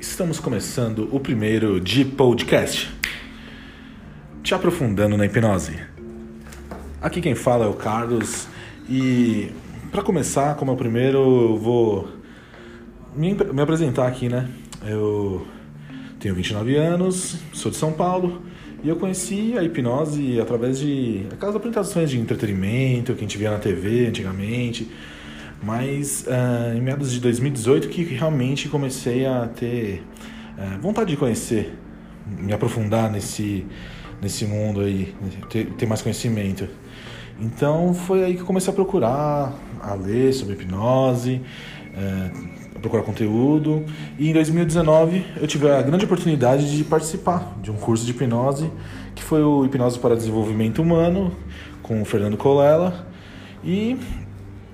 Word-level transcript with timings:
Estamos 0.00 0.38
começando 0.38 1.08
o 1.12 1.18
primeiro 1.18 1.80
de 1.80 2.04
podcast. 2.04 2.88
Te 4.42 4.54
aprofundando 4.54 5.16
na 5.16 5.26
hipnose. 5.26 5.76
Aqui 7.02 7.20
quem 7.20 7.34
fala 7.34 7.64
é 7.64 7.68
o 7.68 7.74
Carlos 7.74 8.46
e 8.88 9.52
para 9.90 10.02
começar, 10.02 10.54
como 10.54 10.70
é 10.70 10.74
o 10.74 10.76
primeiro, 10.76 11.18
eu 11.18 11.56
vou 11.56 12.08
me, 13.16 13.34
me 13.34 13.62
apresentar 13.62 14.06
aqui, 14.06 14.28
né? 14.28 14.48
Eu 14.86 15.46
tenho 16.20 16.34
29 16.34 16.76
anos, 16.76 17.36
sou 17.52 17.70
de 17.70 17.76
São 17.76 17.92
Paulo 17.92 18.42
e 18.82 18.88
eu 18.88 18.96
conheci 18.96 19.56
a 19.58 19.62
hipnose 19.62 20.40
através 20.40 20.78
de 20.78 21.26
aquelas 21.32 21.56
apresentações 21.56 22.10
de 22.10 22.18
entretenimento 22.18 23.12
que 23.12 23.18
a 23.18 23.22
gente 23.22 23.36
via 23.36 23.50
na 23.50 23.58
TV 23.58 24.06
antigamente 24.06 24.88
mas 25.62 26.24
uh, 26.26 26.76
em 26.76 26.80
meados 26.80 27.12
de 27.12 27.20
2018 27.20 27.88
que 27.88 28.02
realmente 28.02 28.68
comecei 28.68 29.26
a 29.26 29.48
ter 29.48 30.02
uh, 30.56 30.80
vontade 30.80 31.10
de 31.10 31.16
conhecer, 31.16 31.76
me 32.26 32.52
aprofundar 32.52 33.10
nesse, 33.10 33.66
nesse 34.22 34.44
mundo 34.44 34.80
aí, 34.80 35.14
ter, 35.50 35.66
ter 35.72 35.86
mais 35.86 36.02
conhecimento. 36.02 36.68
Então 37.40 37.94
foi 37.94 38.24
aí 38.24 38.36
que 38.36 38.42
comecei 38.42 38.72
a 38.72 38.74
procurar, 38.74 39.54
a 39.80 39.94
ler 39.94 40.32
sobre 40.32 40.54
hipnose, 40.54 41.40
uh, 41.94 42.57
a 42.78 42.80
procurar 42.80 43.02
conteúdo. 43.02 43.84
E 44.18 44.30
em 44.30 44.32
2019 44.32 45.24
eu 45.40 45.46
tive 45.46 45.70
a 45.70 45.82
grande 45.82 46.04
oportunidade 46.04 46.74
de 46.76 46.84
participar 46.84 47.58
de 47.62 47.70
um 47.70 47.76
curso 47.76 48.06
de 48.06 48.12
hipnose, 48.12 48.70
que 49.14 49.22
foi 49.22 49.42
o 49.42 49.64
Hipnose 49.64 49.98
para 49.98 50.14
Desenvolvimento 50.16 50.80
Humano, 50.80 51.32
com 51.82 52.00
o 52.00 52.04
Fernando 52.04 52.36
Colella. 52.36 53.06
E 53.62 53.98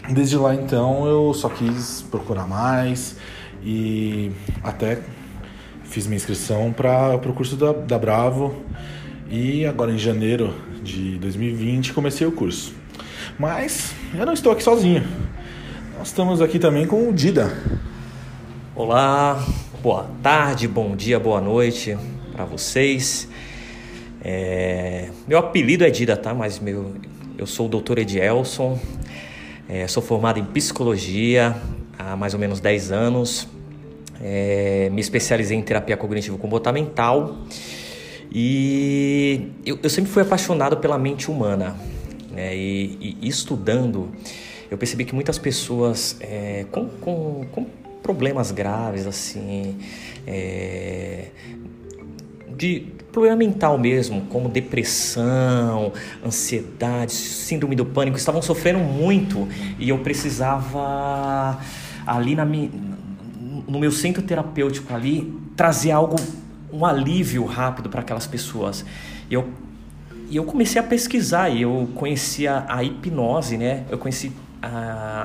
Desde 0.08 0.36
lá 0.36 0.54
então 0.54 1.06
eu 1.06 1.32
só 1.32 1.48
quis 1.48 2.04
procurar 2.10 2.46
mais 2.46 3.16
e 3.64 4.30
até 4.62 5.00
fiz 5.82 6.06
minha 6.06 6.16
inscrição 6.16 6.74
para 6.74 7.16
o 7.16 7.32
curso 7.32 7.56
da, 7.56 7.72
da 7.72 7.98
Bravo 7.98 8.54
e 9.30 9.64
agora 9.64 9.90
em 9.90 9.96
janeiro 9.96 10.52
de 10.82 11.16
2020 11.16 11.94
comecei 11.94 12.26
o 12.26 12.32
curso. 12.32 12.74
Mas 13.38 13.94
eu 14.14 14.26
não 14.26 14.34
estou 14.34 14.52
aqui 14.52 14.62
sozinho. 14.62 15.02
Nós 15.96 16.08
estamos 16.08 16.42
aqui 16.42 16.58
também 16.58 16.86
com 16.86 17.08
o 17.08 17.12
Dida. 17.12 17.56
Olá, 18.76 19.40
boa 19.80 20.10
tarde, 20.20 20.66
bom 20.66 20.96
dia, 20.96 21.20
boa 21.20 21.40
noite 21.40 21.96
para 22.32 22.44
vocês. 22.44 23.28
É... 24.20 25.10
Meu 25.28 25.38
apelido 25.38 25.84
é 25.84 25.90
Dida, 25.90 26.16
tá? 26.16 26.34
Mas 26.34 26.58
meu, 26.58 26.92
eu 27.38 27.46
sou 27.46 27.66
o 27.66 27.68
Dr. 27.68 28.00
Edielson, 28.00 28.76
é, 29.68 29.86
sou 29.86 30.02
formado 30.02 30.40
em 30.40 30.44
psicologia 30.44 31.54
há 31.96 32.16
mais 32.16 32.34
ou 32.34 32.40
menos 32.40 32.58
10 32.58 32.90
anos. 32.90 33.46
É, 34.20 34.90
me 34.90 35.00
especializei 35.00 35.56
em 35.56 35.62
terapia 35.62 35.96
cognitivo-comportamental 35.96 37.36
e 38.32 39.52
eu, 39.64 39.78
eu, 39.84 39.88
sempre 39.88 40.10
fui 40.10 40.22
apaixonado 40.24 40.78
pela 40.78 40.98
mente 40.98 41.30
humana. 41.30 41.76
Né? 42.32 42.56
E, 42.56 43.18
e, 43.22 43.28
estudando, 43.28 44.10
eu 44.68 44.76
percebi 44.76 45.04
que 45.04 45.14
muitas 45.14 45.38
pessoas 45.38 46.16
é, 46.20 46.66
com, 46.72 46.88
com, 46.88 47.46
com, 47.52 47.66
problemas 48.04 48.50
graves, 48.50 49.06
assim, 49.06 49.78
é, 50.26 51.28
de 52.54 52.92
problema 53.10 53.36
mental 53.36 53.78
mesmo, 53.78 54.20
como 54.26 54.46
depressão, 54.46 55.90
ansiedade, 56.24 57.12
síndrome 57.12 57.74
do 57.74 57.86
pânico, 57.86 58.18
estavam 58.18 58.42
sofrendo 58.42 58.80
muito 58.80 59.48
e 59.78 59.88
eu 59.88 59.98
precisava 60.00 61.58
ali 62.06 62.34
na 62.34 62.44
minha, 62.44 62.70
no 63.66 63.80
meu 63.80 63.90
centro 63.90 64.22
terapêutico 64.22 64.92
ali 64.92 65.32
trazer 65.56 65.92
algo, 65.92 66.16
um 66.70 66.84
alívio 66.84 67.46
rápido 67.46 67.88
para 67.88 68.02
aquelas 68.02 68.26
pessoas. 68.26 68.84
E 69.30 69.34
eu, 69.34 69.48
e 70.28 70.36
eu 70.36 70.44
comecei 70.44 70.78
a 70.78 70.84
pesquisar 70.84 71.48
e 71.48 71.62
eu 71.62 71.88
conhecia 71.94 72.66
a 72.68 72.84
hipnose, 72.84 73.56
né? 73.56 73.84
Eu 73.88 73.96
conheci 73.96 74.30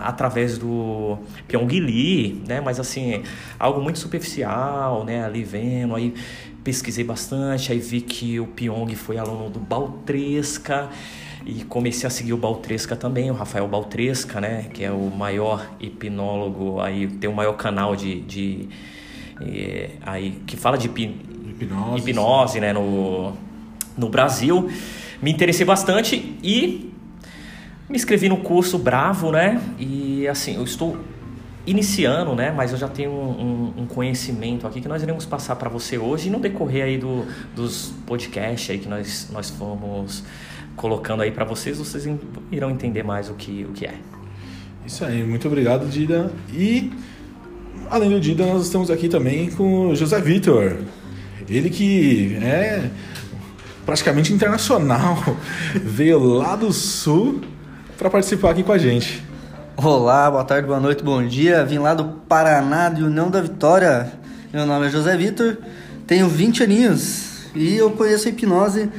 através 0.03 0.57
do 0.57 1.17
Pyong 1.47 1.79
Lee, 1.79 2.41
né? 2.47 2.61
Mas 2.61 2.79
assim, 2.79 3.23
algo 3.57 3.81
muito 3.81 4.00
superficial, 4.00 5.03
né? 5.03 5.23
Ali 5.23 5.44
vendo, 5.44 5.95
aí 5.95 6.13
pesquisei 6.63 7.03
bastante, 7.03 7.72
aí 7.72 7.79
vi 7.79 8.01
que 8.01 8.39
o 8.39 8.47
Pyong 8.47 8.94
foi 8.95 9.17
aluno 9.17 9.50
do 9.50 9.59
Baltresca 9.59 10.89
e 11.45 11.63
comecei 11.63 12.05
a 12.05 12.09
seguir 12.09 12.33
o 12.33 12.38
Baltresca 12.38 12.95
também, 12.95 13.31
o 13.31 13.33
Rafael 13.33 13.67
Baltresca, 13.67 14.41
né, 14.41 14.67
que 14.73 14.83
é 14.83 14.91
o 14.91 15.09
maior 15.09 15.67
hipnólogo, 15.79 16.79
aí 16.79 17.07
tem 17.07 17.29
o 17.29 17.33
maior 17.33 17.53
canal 17.53 17.95
de, 17.95 18.21
de 18.21 18.69
é, 19.41 19.91
aí 20.01 20.41
que 20.45 20.57
fala 20.57 20.77
de 20.77 20.88
hipnose, 20.88 21.97
hipnose 21.97 22.59
né, 22.59 22.73
no, 22.73 23.33
no 23.97 24.09
Brasil. 24.09 24.69
Me 25.21 25.31
interessei 25.31 25.66
bastante 25.66 26.38
e 26.44 26.94
me 27.89 27.95
inscrevi 27.95 28.29
no 28.29 28.38
curso 28.38 28.77
Bravo, 28.77 29.31
né? 29.31 29.59
E 29.79 30.27
assim, 30.27 30.55
eu 30.55 30.63
estou 30.63 30.97
iniciando, 31.66 32.35
né? 32.35 32.51
Mas 32.51 32.72
eu 32.72 32.77
já 32.77 32.88
tenho 32.88 33.11
um, 33.11 33.73
um, 33.77 33.81
um 33.81 33.85
conhecimento 33.88 34.67
aqui 34.67 34.79
que 34.79 34.88
nós 34.88 35.01
iremos 35.01 35.25
passar 35.25 35.55
para 35.55 35.69
você 35.69 35.97
hoje 35.97 36.27
e 36.27 36.31
no 36.31 36.39
decorrer 36.39 36.85
aí 36.85 36.97
do, 36.97 37.25
dos 37.55 37.94
podcasts 38.05 38.69
aí 38.69 38.77
que 38.77 38.88
nós, 38.88 39.29
nós 39.31 39.50
fomos 39.50 40.23
colocando 40.75 41.23
aí 41.23 41.31
para 41.31 41.44
vocês, 41.44 41.77
vocês 41.77 42.07
irão 42.51 42.69
entender 42.69 43.03
mais 43.03 43.29
o 43.29 43.33
que, 43.33 43.66
o 43.66 43.73
que 43.73 43.85
é. 43.85 43.95
Isso 44.85 45.03
aí, 45.03 45.23
muito 45.23 45.47
obrigado, 45.47 45.88
Dida. 45.88 46.31
E 46.53 46.91
além 47.89 48.09
do 48.09 48.19
Dida, 48.19 48.45
nós 48.45 48.63
estamos 48.63 48.89
aqui 48.89 49.09
também 49.09 49.50
com 49.50 49.89
o 49.89 49.95
José 49.95 50.21
Vitor. 50.21 50.77
Ele 51.50 51.69
que 51.69 52.35
é 52.41 52.89
praticamente 53.85 54.31
internacional, 54.31 55.17
veio 55.83 56.19
lá 56.19 56.56
do 56.56 56.71
sul 56.71 57.41
para 57.99 58.09
participar 58.09 58.51
aqui 58.51 58.63
com 58.63 58.71
a 58.71 58.77
gente. 58.77 59.21
Olá, 59.75 60.31
boa 60.31 60.45
tarde, 60.45 60.65
boa 60.65 60.79
noite, 60.79 61.03
bom 61.03 61.21
dia. 61.21 61.65
Vim 61.65 61.79
lá 61.79 61.93
do 61.93 62.05
Paraná, 62.05 62.87
de 62.87 63.03
União 63.03 63.29
da 63.29 63.41
Vitória. 63.41 64.09
Meu 64.53 64.65
nome 64.65 64.87
é 64.87 64.89
José 64.89 65.17
Vitor, 65.17 65.57
tenho 66.07 66.29
20 66.29 66.63
aninhos 66.63 67.51
e 67.53 67.75
eu 67.75 67.91
conheço 67.91 68.29
a 68.29 68.31
hipnose. 68.31 68.89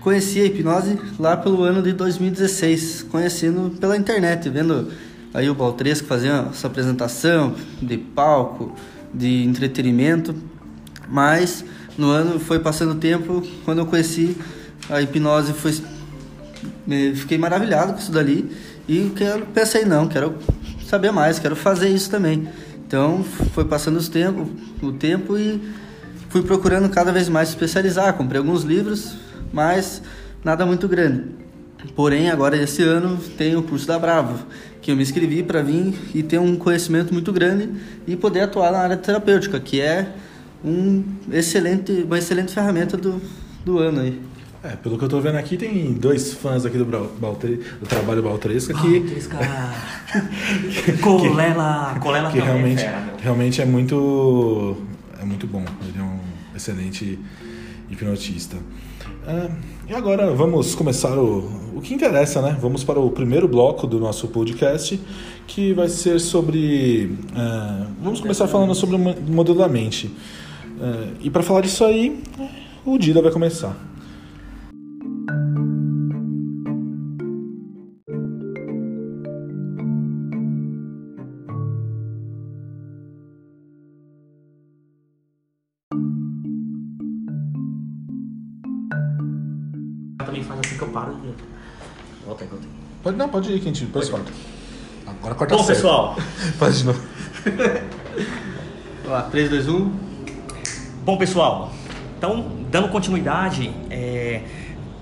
Conheci 0.00 0.40
a 0.40 0.46
hipnose 0.46 0.98
lá 1.18 1.36
pelo 1.36 1.62
ano 1.62 1.82
de 1.82 1.92
2016, 1.92 3.08
conhecendo 3.10 3.76
pela 3.78 3.94
internet, 3.94 4.48
vendo 4.48 4.90
aí 5.34 5.50
o 5.50 5.54
Baltresco 5.54 6.06
fazer 6.08 6.30
essa 6.50 6.66
apresentação 6.66 7.54
de 7.82 7.98
palco, 7.98 8.74
de 9.12 9.44
entretenimento. 9.44 10.34
Mas 11.06 11.62
no 11.98 12.08
ano 12.08 12.40
foi 12.40 12.58
passando 12.58 12.92
o 12.92 12.96
tempo, 12.96 13.46
quando 13.66 13.80
eu 13.80 13.86
conheci 13.86 14.34
a 14.88 15.02
hipnose, 15.02 15.52
foi, 15.52 15.74
fiquei 17.14 17.38
maravilhado 17.38 17.92
com 17.92 17.98
isso 17.98 18.12
dali 18.12 18.50
e 18.88 19.12
quero, 19.14 19.46
pensei, 19.46 19.84
não, 19.84 20.08
quero 20.08 20.36
saber 20.84 21.12
mais, 21.12 21.38
quero 21.38 21.54
fazer 21.54 21.88
isso 21.88 22.10
também. 22.10 22.48
Então 22.86 23.22
foi 23.54 23.64
passando 23.64 23.96
os 23.96 24.08
tempo, 24.08 24.48
o 24.82 24.92
tempo 24.92 25.38
e 25.38 25.60
fui 26.28 26.42
procurando 26.42 26.88
cada 26.88 27.12
vez 27.12 27.28
mais 27.28 27.50
especializar. 27.50 28.14
Comprei 28.14 28.38
alguns 28.38 28.64
livros, 28.64 29.14
mas 29.52 30.02
nada 30.42 30.66
muito 30.66 30.88
grande. 30.88 31.24
Porém, 31.94 32.30
agora 32.30 32.56
esse 32.56 32.82
ano 32.82 33.18
tem 33.38 33.56
o 33.56 33.62
curso 33.62 33.86
da 33.86 33.98
Bravo, 33.98 34.44
que 34.82 34.90
eu 34.90 34.96
me 34.96 35.02
inscrevi 35.02 35.42
para 35.42 35.62
vir 35.62 35.94
e 36.14 36.22
ter 36.22 36.38
um 36.38 36.56
conhecimento 36.56 37.12
muito 37.12 37.32
grande 37.32 37.70
e 38.06 38.16
poder 38.16 38.40
atuar 38.40 38.72
na 38.72 38.78
área 38.78 38.96
terapêutica, 38.96 39.58
que 39.58 39.80
é 39.80 40.12
um 40.64 41.04
excelente, 41.32 41.92
uma 42.04 42.18
excelente 42.18 42.52
ferramenta 42.52 42.96
do, 42.96 43.20
do 43.64 43.78
ano 43.78 44.00
aí. 44.00 44.20
É, 44.62 44.76
pelo 44.76 44.98
que 44.98 45.04
eu 45.04 45.08
tô 45.08 45.20
vendo 45.20 45.36
aqui, 45.36 45.56
tem 45.56 45.94
dois 45.94 46.34
fãs 46.34 46.66
aqui 46.66 46.76
do, 46.76 46.84
Baltre, 46.84 47.56
do 47.80 47.86
trabalho 47.86 48.22
Baltresca 48.22 48.74
que. 48.74 49.00
Baltresca! 49.00 49.38
Colela! 51.02 51.96
Colela 52.00 52.30
que 52.30 52.38
realmente, 52.38 52.82
é 52.84 53.06
realmente 53.20 53.62
é 53.62 53.64
muito. 53.64 54.76
É 55.18 55.24
muito 55.24 55.46
bom. 55.46 55.64
Ele 55.88 55.98
é 55.98 56.02
um 56.02 56.20
excelente 56.54 57.18
hipnotista. 57.90 58.58
É, 59.26 59.50
e 59.88 59.94
agora 59.94 60.30
vamos 60.34 60.74
começar 60.74 61.16
o, 61.16 61.50
o 61.74 61.80
que 61.80 61.94
interessa, 61.94 62.42
né? 62.42 62.54
Vamos 62.60 62.84
para 62.84 63.00
o 63.00 63.10
primeiro 63.10 63.48
bloco 63.48 63.86
do 63.86 63.98
nosso 63.98 64.28
podcast, 64.28 65.00
que 65.46 65.72
vai 65.72 65.88
ser 65.88 66.20
sobre. 66.20 67.16
É, 67.34 67.86
vamos 68.02 68.20
começar 68.20 68.46
falando 68.46 68.74
sobre 68.74 68.96
o 68.96 68.98
modelo 68.98 69.56
da 69.56 69.68
mente. 69.68 70.14
É, 70.78 71.08
e 71.22 71.30
para 71.30 71.42
falar 71.42 71.62
disso 71.62 71.82
aí, 71.82 72.22
o 72.84 72.98
Dida 72.98 73.22
vai 73.22 73.32
começar. 73.32 73.88
Também 90.30 90.44
faz 90.44 90.60
assim 90.60 90.76
que 90.76 90.82
eu 90.82 90.88
paro. 90.88 91.12
Volta 92.24 92.44
aí, 92.44 92.48
volta 92.48 92.64
aí. 92.64 92.70
Pode, 93.02 93.16
não, 93.16 93.28
pode 93.28 93.52
ir, 93.52 93.58
que 93.58 93.68
a 93.68 93.72
gente 93.72 93.84
depois 93.84 94.08
corta. 94.08 94.30
Agora 95.06 95.34
corta 95.34 95.56
Bom, 95.56 95.64
certo. 95.64 95.76
pessoal. 95.76 96.16
Faz 96.58 96.78
de 96.78 96.84
novo. 96.84 97.02
Vamos 99.02 99.10
lá, 99.10 99.22
3, 99.22 99.50
2, 99.50 99.68
1. 99.68 99.92
Bom, 101.04 101.16
pessoal. 101.16 101.72
Então, 102.16 102.52
dando 102.70 102.88
continuidade, 102.88 103.74
é, 103.90 104.42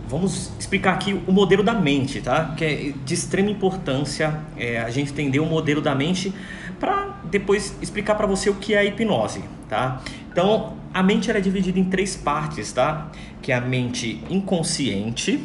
vamos 0.08 0.52
explicar 0.58 0.94
aqui 0.94 1.20
o 1.26 1.32
modelo 1.32 1.62
da 1.62 1.74
mente, 1.74 2.20
tá? 2.20 2.54
Que 2.56 2.64
é 2.64 2.94
de 3.04 3.14
extrema 3.14 3.50
importância 3.50 4.40
é, 4.56 4.80
a 4.80 4.90
gente 4.90 5.10
entender 5.12 5.40
o 5.40 5.46
modelo 5.46 5.82
da 5.82 5.94
mente 5.94 6.32
para 6.78 7.18
depois 7.24 7.76
explicar 7.82 8.14
para 8.14 8.26
você 8.26 8.48
o 8.48 8.54
que 8.54 8.72
é 8.72 8.78
a 8.78 8.84
hipnose, 8.84 9.42
tá? 9.68 10.00
Então, 10.30 10.77
a 10.98 11.02
mente 11.04 11.30
ela 11.30 11.38
é 11.38 11.40
dividida 11.40 11.78
em 11.78 11.84
três 11.84 12.16
partes, 12.16 12.72
tá? 12.72 13.08
Que 13.40 13.52
é 13.52 13.54
a 13.54 13.60
mente 13.60 14.20
inconsciente, 14.28 15.40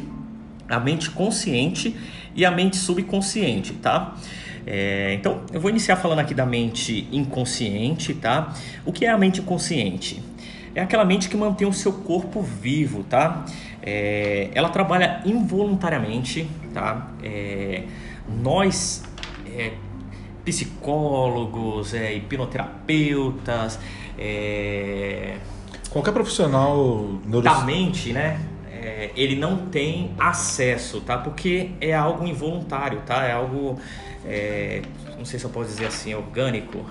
a 0.67 0.79
mente 0.79 1.11
consciente 1.11 1.95
e 2.35 2.43
a 2.43 2.49
mente 2.49 2.75
subconsciente, 2.75 3.73
tá? 3.73 4.15
É, 4.65 5.13
então, 5.13 5.43
eu 5.53 5.61
vou 5.61 5.69
iniciar 5.69 5.95
falando 5.97 6.17
aqui 6.17 6.33
da 6.33 6.43
mente 6.43 7.07
inconsciente, 7.11 8.15
tá? 8.15 8.51
O 8.83 8.91
que 8.91 9.05
é 9.05 9.11
a 9.11 9.17
mente 9.17 9.41
inconsciente? 9.41 10.23
É 10.73 10.81
aquela 10.81 11.05
mente 11.05 11.29
que 11.29 11.37
mantém 11.37 11.67
o 11.67 11.73
seu 11.73 11.93
corpo 11.93 12.41
vivo, 12.41 13.03
tá? 13.03 13.45
É, 13.79 14.49
ela 14.55 14.69
trabalha 14.69 15.21
involuntariamente, 15.23 16.49
tá? 16.73 17.11
É, 17.21 17.83
nós, 18.41 19.03
é, 19.55 19.73
psicólogos, 20.43 21.93
é, 21.93 22.11
hipnoterapeutas, 22.15 23.79
é, 24.17 25.37
Qualquer 25.89 26.11
profissional 26.11 27.19
neuro... 27.25 27.43
da 27.43 27.61
mente, 27.61 28.11
né? 28.13 28.39
é, 28.83 29.11
ele 29.15 29.35
não 29.35 29.67
tem 29.67 30.13
acesso, 30.19 30.99
tá? 31.01 31.17
Porque 31.17 31.71
é 31.79 31.93
algo 31.93 32.27
involuntário, 32.27 33.01
tá? 33.05 33.23
É 33.25 33.31
algo, 33.31 33.79
é, 34.25 34.81
não 35.17 35.23
sei 35.23 35.39
se 35.39 35.45
eu 35.45 35.49
posso 35.49 35.69
dizer 35.69 35.85
assim, 35.85 36.13
orgânico. 36.13 36.85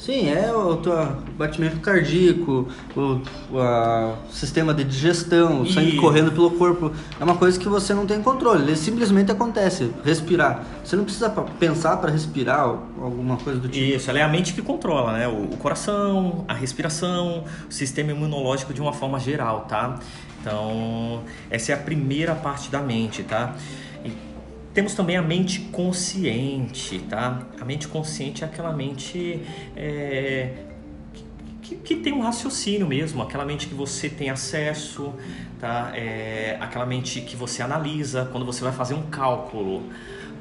Sim, 0.00 0.30
é 0.30 0.50
o 0.50 0.76
teu 0.78 0.94
batimento 1.36 1.78
cardíaco, 1.80 2.66
o, 2.96 3.20
a- 3.58 4.14
sistema 4.30 4.72
de 4.72 4.82
digestão, 4.82 5.60
o 5.60 5.66
sangue 5.70 5.90
Isso. 5.90 6.00
correndo 6.00 6.32
pelo 6.32 6.50
corpo. 6.52 6.90
É 7.20 7.22
uma 7.22 7.36
coisa 7.36 7.60
que 7.60 7.68
você 7.68 7.92
não 7.92 8.06
tem 8.06 8.22
controle, 8.22 8.62
ele 8.62 8.76
simplesmente 8.76 9.30
acontece. 9.30 9.92
Respirar. 10.02 10.64
Você 10.82 10.96
não 10.96 11.04
precisa 11.04 11.28
pensar 11.28 11.98
para 11.98 12.10
respirar 12.10 12.60
alguma 12.60 13.36
coisa 13.36 13.60
do 13.60 13.68
tipo. 13.68 13.84
Isso, 13.96 14.08
ela 14.08 14.18
é 14.20 14.22
a 14.22 14.28
mente 14.28 14.54
que 14.54 14.62
controla, 14.62 15.12
né? 15.12 15.28
O, 15.28 15.52
o 15.52 15.56
coração, 15.58 16.46
a 16.48 16.54
respiração, 16.54 17.44
o 17.68 17.72
sistema 17.72 18.10
imunológico 18.10 18.72
de 18.72 18.80
uma 18.80 18.94
forma 18.94 19.20
geral, 19.20 19.66
tá? 19.68 19.98
Então, 20.40 21.20
essa 21.50 21.72
é 21.72 21.74
a 21.74 21.78
primeira 21.78 22.34
parte 22.34 22.70
da 22.70 22.80
mente, 22.80 23.22
tá? 23.22 23.54
Temos 24.72 24.94
também 24.94 25.16
a 25.16 25.22
mente 25.22 25.60
consciente, 25.72 27.00
tá? 27.00 27.42
A 27.60 27.64
mente 27.64 27.88
consciente 27.88 28.44
é 28.44 28.46
aquela 28.46 28.72
mente 28.72 29.42
é, 29.76 30.52
que, 31.60 31.74
que 31.74 31.96
tem 31.96 32.12
um 32.12 32.20
raciocínio 32.20 32.86
mesmo, 32.86 33.20
aquela 33.22 33.44
mente 33.44 33.66
que 33.66 33.74
você 33.74 34.08
tem 34.08 34.30
acesso, 34.30 35.12
tá? 35.58 35.90
É, 35.94 36.56
aquela 36.60 36.86
mente 36.86 37.20
que 37.20 37.34
você 37.34 37.62
analisa 37.62 38.28
quando 38.30 38.46
você 38.46 38.62
vai 38.62 38.72
fazer 38.72 38.94
um 38.94 39.02
cálculo. 39.02 39.82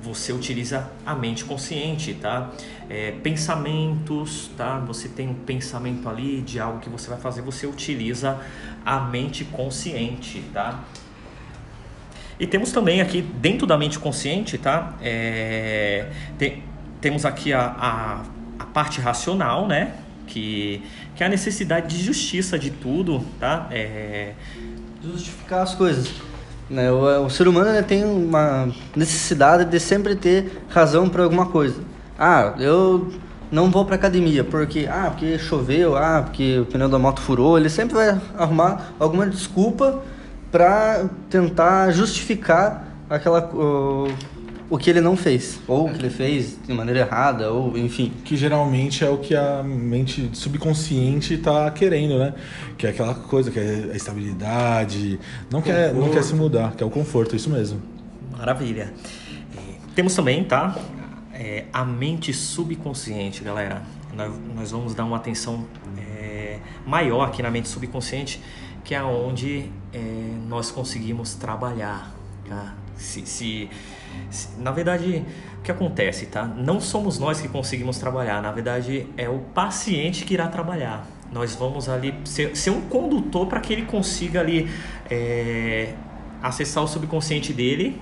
Você 0.02 0.32
utiliza 0.32 0.90
a 1.06 1.14
mente 1.14 1.44
consciente, 1.44 2.14
tá? 2.14 2.52
É, 2.90 3.12
pensamentos, 3.24 4.50
tá? 4.56 4.80
Você 4.80 5.10
tem 5.10 5.28
um 5.28 5.34
pensamento 5.34 6.08
ali 6.08 6.42
de 6.42 6.60
algo 6.60 6.80
que 6.80 6.90
você 6.90 7.10
vai 7.10 7.20
fazer, 7.20 7.42
você 7.42 7.68
utiliza 7.68 8.40
a 8.86 9.00
mente 9.00 9.44
consciente, 9.44 10.42
tá? 10.54 10.84
E 12.40 12.48
temos 12.48 12.72
também 12.72 13.02
aqui 13.02 13.22
dentro 13.22 13.68
da 13.68 13.78
mente 13.78 14.00
consciente, 14.00 14.58
tá? 14.58 14.94
É, 15.02 16.06
tem- 16.38 16.64
temos 17.02 17.26
aqui 17.26 17.52
a, 17.52 17.62
a, 17.78 18.22
a 18.60 18.66
parte 18.66 19.02
racional, 19.02 19.68
né? 19.68 19.92
Que, 20.26 20.82
que 21.16 21.24
é 21.24 21.26
a 21.26 21.30
necessidade 21.30 21.98
de 21.98 22.04
justiça 22.04 22.58
de 22.58 22.70
tudo, 22.70 23.26
tá? 23.40 23.68
É, 23.72 24.34
Justificar 25.04 25.62
as 25.62 25.74
coisas. 25.76 26.10
Né? 26.70 26.92
O, 26.92 27.26
o 27.26 27.30
ser 27.30 27.48
humano 27.48 27.72
né, 27.72 27.82
tem 27.82 28.04
uma 28.04 28.70
necessidade 28.96 29.66
de 29.66 29.80
sempre 29.80 30.16
ter 30.16 30.62
razão 30.70 31.10
para 31.10 31.24
alguma 31.24 31.48
coisa. 31.48 31.82
Ah, 32.18 32.54
eu 32.60 33.12
não 33.52 33.72
vou 33.72 33.86
para 33.86 33.96
academia 33.96 34.44
porque 34.44 34.88
ah, 34.92 35.08
porque 35.10 35.40
choveu, 35.40 35.96
ah, 35.96 36.22
porque 36.24 36.60
o 36.60 36.66
pneu 36.66 36.88
da 36.90 37.00
moto 37.00 37.22
furou. 37.22 37.58
Ele 37.58 37.70
sempre 37.70 37.96
vai 37.96 38.22
arrumar 38.38 38.92
alguma 39.00 39.26
desculpa 39.26 40.04
para 40.52 41.10
tentar 41.30 41.92
justificar 41.92 42.88
aquela 43.10 43.44
o, 43.54 44.08
o 44.70 44.78
que 44.78 44.90
ele 44.90 45.02
não 45.02 45.18
fez 45.18 45.60
ou 45.68 45.88
o 45.88 45.94
que 45.94 46.00
ele 46.00 46.10
fez 46.10 46.58
de 46.66 46.74
maneira 46.74 47.02
errada 47.02 47.52
ou 47.52 47.78
enfim. 47.78 48.12
Que 48.24 48.38
geralmente 48.38 49.04
é 49.04 49.10
o 49.10 49.18
que 49.18 49.36
a 49.36 49.64
mente 49.64 50.30
subconsciente 50.34 51.38
tá 51.38 51.70
querendo, 51.72 52.20
né? 52.20 52.34
Que 52.78 52.88
é 52.88 52.90
aquela 52.92 53.16
coisa, 53.16 53.50
que 53.52 53.60
é 53.60 53.90
a 53.92 53.96
estabilidade, 53.96 55.20
não 55.52 55.62
quer, 55.62 55.94
não 55.94 56.10
quer 56.10 56.24
se 56.24 56.36
mudar, 56.36 56.76
que 56.76 56.84
é 56.84 56.86
o 56.86 56.90
conforto, 56.90 57.36
isso 57.36 57.50
mesmo. 57.50 57.82
Maravilha. 58.38 58.94
Temos 59.96 60.16
também, 60.16 60.44
tá? 60.44 60.78
É, 61.34 61.66
a 61.74 61.84
mente 61.84 62.32
subconsciente, 62.34 63.44
galera. 63.44 63.82
Nós, 64.16 64.32
nós 64.56 64.72
vamos 64.72 64.94
dar 64.94 65.06
uma 65.06 65.18
atenção 65.18 65.66
é, 65.98 66.60
maior 66.86 67.24
aqui 67.28 67.42
na 67.44 67.52
mente 67.52 67.68
subconsciente, 67.68 68.42
que 68.84 68.96
é 68.96 69.04
onde 69.04 69.72
é, 69.94 70.00
nós 70.48 70.72
conseguimos 70.72 71.34
trabalhar. 71.36 72.12
Tá? 72.48 72.74
Se, 72.96 73.26
se- 73.26 73.70
se- 74.30 74.50
na 74.60 74.72
verdade, 74.72 75.24
o 75.60 75.62
que 75.62 75.72
acontece, 75.72 76.26
tá? 76.28 76.46
Não 76.46 76.80
somos 76.82 77.20
nós 77.20 77.40
que 77.42 77.48
conseguimos 77.48 77.98
trabalhar, 77.98 78.42
na 78.42 78.52
verdade 78.52 79.08
é 79.18 79.30
o 79.30 79.40
paciente 79.54 80.26
que 80.26 80.34
irá 80.34 80.48
trabalhar. 80.48 81.08
Nós 81.32 81.56
vamos 81.56 81.88
ali 81.88 82.14
ser, 82.26 82.56
ser 82.58 82.72
um 82.72 82.82
condutor 82.82 83.46
para 83.48 83.60
que 83.60 83.72
ele 83.72 83.84
consiga 83.84 84.40
ali 84.40 84.68
é, 85.10 85.94
acessar 86.42 86.84
o 86.84 86.88
subconsciente 86.88 87.54
dele 87.54 88.02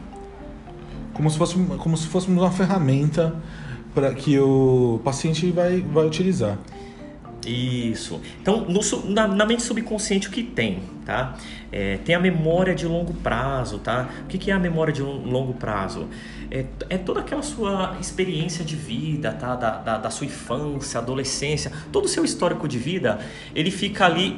Como 1.14 1.30
se 1.30 1.38
fosse, 1.38 1.56
como 1.78 1.98
se 1.98 2.08
fosse 2.08 2.28
uma 2.30 2.50
ferramenta 2.52 3.36
para 3.94 4.14
que 4.14 4.38
o 4.40 5.02
paciente 5.04 5.52
vai, 5.52 5.82
vai 5.82 6.06
utilizar. 6.06 6.58
Isso. 7.50 8.20
Então, 8.42 8.66
no 8.68 8.82
na, 9.10 9.26
na 9.26 9.46
mente 9.46 9.64
subconsciente 9.64 10.28
o 10.28 10.32
que 10.32 10.44
tem, 10.44 10.80
tá? 11.06 11.38
É, 11.72 11.98
tem 11.98 12.14
a 12.14 12.20
memória 12.20 12.76
de 12.76 12.86
longo 12.86 13.14
prazo, 13.14 13.80
tá? 13.80 14.10
O 14.24 14.28
que, 14.28 14.38
que 14.38 14.52
é 14.52 14.54
a 14.54 14.60
memória 14.60 14.92
de 14.94 15.02
lon- 15.02 15.24
longo 15.24 15.54
prazo? 15.54 16.08
É, 16.52 16.66
é 16.90 16.98
toda 16.98 17.22
aquela 17.22 17.42
sua 17.42 17.96
experiência 18.02 18.66
de 18.66 18.76
vida, 18.76 19.32
tá? 19.32 19.56
Da, 19.56 19.78
da, 19.78 19.98
da 19.98 20.10
sua 20.10 20.26
infância, 20.26 21.00
adolescência, 21.00 21.72
todo 21.90 22.04
o 22.06 22.08
seu 22.10 22.26
histórico 22.26 22.68
de 22.68 22.78
vida, 22.78 23.18
ele 23.56 23.72
fica 23.72 24.06
ali 24.06 24.38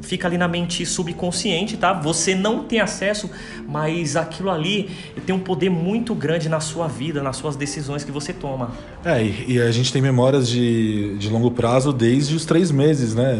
fica 0.00 0.28
ali 0.28 0.38
na 0.38 0.48
mente 0.48 0.84
subconsciente, 0.86 1.76
tá? 1.76 1.92
Você 1.92 2.34
não 2.34 2.64
tem 2.64 2.80
acesso, 2.80 3.30
mas 3.68 4.16
aquilo 4.16 4.50
ali 4.50 4.90
tem 5.26 5.34
um 5.34 5.38
poder 5.38 5.70
muito 5.70 6.14
grande 6.14 6.48
na 6.48 6.60
sua 6.60 6.86
vida, 6.86 7.22
nas 7.22 7.36
suas 7.36 7.56
decisões 7.56 8.04
que 8.04 8.12
você 8.12 8.32
toma. 8.32 8.70
É, 9.04 9.22
e, 9.22 9.52
e 9.54 9.60
a 9.60 9.70
gente 9.70 9.92
tem 9.92 10.00
memórias 10.00 10.48
de, 10.48 11.16
de 11.18 11.28
longo 11.28 11.50
prazo 11.50 11.92
desde 11.92 12.34
os 12.34 12.44
três 12.44 12.70
meses, 12.70 13.14
né? 13.14 13.38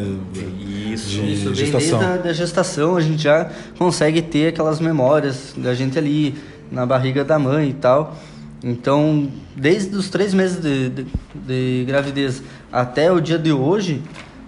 Isso. 0.92 1.08
De 1.08 1.32
Isso, 1.32 1.44
bem 1.46 1.54
gestação. 1.54 1.98
desde 1.98 2.18
a 2.18 2.22
da 2.22 2.32
gestação 2.32 2.96
a 2.96 3.00
gente 3.00 3.22
já 3.22 3.50
consegue 3.78 4.20
ter 4.20 4.48
aquelas 4.48 4.80
memórias 4.80 5.54
da 5.56 5.74
gente 5.74 5.98
ali 5.98 6.34
na 6.70 6.84
barriga 6.84 7.24
da 7.24 7.38
mãe 7.38 7.70
e 7.70 7.74
tal. 7.74 8.16
Então, 8.62 9.28
desde 9.54 9.94
os 9.94 10.08
três 10.08 10.34
meses 10.34 10.60
de, 10.60 10.88
de, 10.88 11.06
de 11.46 11.84
gravidez 11.86 12.42
até 12.72 13.12
o 13.12 13.20
dia 13.20 13.38
de 13.38 13.52
hoje, 13.52 14.02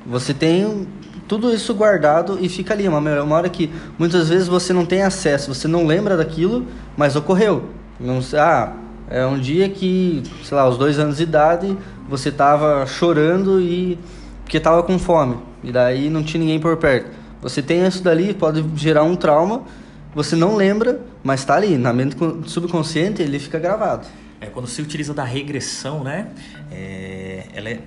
você 0.05 0.35
tem 0.35 0.87
tudo 1.31 1.55
isso 1.55 1.73
guardado 1.73 2.39
e 2.41 2.49
fica 2.49 2.75
ali. 2.75 2.89
Uma, 2.89 3.35
hora 3.37 3.49
que 3.49 3.71
muitas 3.97 4.29
vezes 4.29 4.49
você 4.49 4.73
não 4.73 4.85
tem 4.85 5.03
acesso, 5.03 5.55
você 5.55 5.69
não 5.69 5.87
lembra 5.87 6.17
daquilo, 6.17 6.67
mas 6.97 7.15
ocorreu. 7.15 7.67
Não, 8.01 8.19
ah, 8.37 8.73
é 9.09 9.25
um 9.25 9.39
dia 9.39 9.69
que, 9.69 10.25
sei 10.43 10.57
lá, 10.57 10.63
aos 10.63 10.77
dois 10.77 10.99
anos 10.99 11.19
de 11.19 11.23
idade, 11.23 11.79
você 12.09 12.33
tava 12.33 12.85
chorando 12.85 13.61
e 13.61 13.97
porque 14.43 14.59
tava 14.59 14.83
com 14.83 14.99
fome 14.99 15.37
e 15.63 15.71
daí 15.71 16.11
não 16.11 16.25
tinha 16.25 16.41
ninguém 16.41 16.59
por 16.59 16.77
perto. 16.79 17.09
Você 17.41 17.63
tem 17.63 17.87
isso 17.87 18.03
dali, 18.03 18.35
pode 18.35 18.65
gerar 18.75 19.05
um 19.05 19.15
trauma, 19.15 19.63
você 20.13 20.35
não 20.35 20.57
lembra, 20.57 21.01
mas 21.23 21.45
tá 21.45 21.55
ali, 21.55 21.79
na 21.79 21.93
mente 21.93 22.17
con- 22.17 22.43
subconsciente 22.45 23.23
ele 23.23 23.39
fica 23.39 23.57
gravado. 23.57 24.05
É, 24.41 24.47
quando 24.47 24.67
se 24.67 24.83
utiliza 24.83 25.15
da 25.15 25.23
regressão, 25.23 26.03
né? 26.03 26.27
é, 26.73 27.45
ela 27.53 27.69
é, 27.69 27.79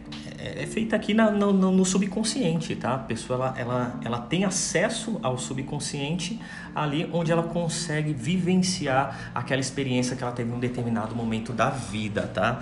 é 0.43 0.65
feita 0.67 0.95
aqui 0.95 1.13
na- 1.13 1.31
no, 1.31 1.53
no- 1.53 1.71
no 1.71 1.85
subconsciente, 1.85 2.75
tá? 2.75 2.95
A 2.95 2.97
pessoa 2.97 3.37
ela, 3.37 3.55
ela, 3.57 3.99
ela 4.03 4.17
tem 4.19 4.43
acesso 4.45 5.19
ao 5.23 5.37
subconsciente 5.37 6.39
ali 6.75 7.09
onde 7.13 7.31
ela 7.31 7.43
consegue 7.43 8.13
vivenciar 8.13 9.31
aquela 9.33 9.61
experiência 9.61 10.15
que 10.15 10.23
ela 10.23 10.31
teve 10.33 10.49
em 10.51 10.53
um 10.53 10.59
determinado 10.59 11.15
momento 11.15 11.53
da 11.53 11.69
vida, 11.69 12.23
tá? 12.33 12.59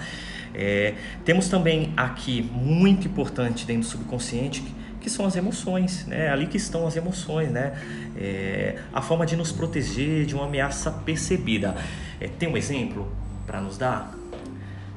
É, 0.54 0.96
temos 1.26 1.48
também 1.48 1.94
aqui 1.96 2.42
muito 2.54 3.08
importante 3.08 3.66
dentro 3.66 3.84
do 3.84 3.88
subconsciente 3.90 4.62
que- 4.62 4.82
que 5.02 5.10
são 5.10 5.26
as 5.26 5.36
emoções, 5.36 6.06
né? 6.06 6.26
É 6.28 6.30
ali 6.30 6.46
que 6.46 6.58
estão 6.58 6.86
as 6.86 6.96
emoções, 6.96 7.50
né? 7.50 7.74
É, 8.16 8.78
a 8.94 9.02
forma 9.02 9.26
de 9.26 9.36
nos 9.36 9.52
proteger 9.52 10.26
de 10.28 10.36
uma 10.36 10.46
ameaça 10.46 10.92
percebida. 10.92 11.76
É, 12.20 12.28
tem 12.28 12.48
um 12.48 12.56
exemplo 12.56 13.12
para 13.48 13.60
nos 13.60 13.78
dar? 13.80 14.14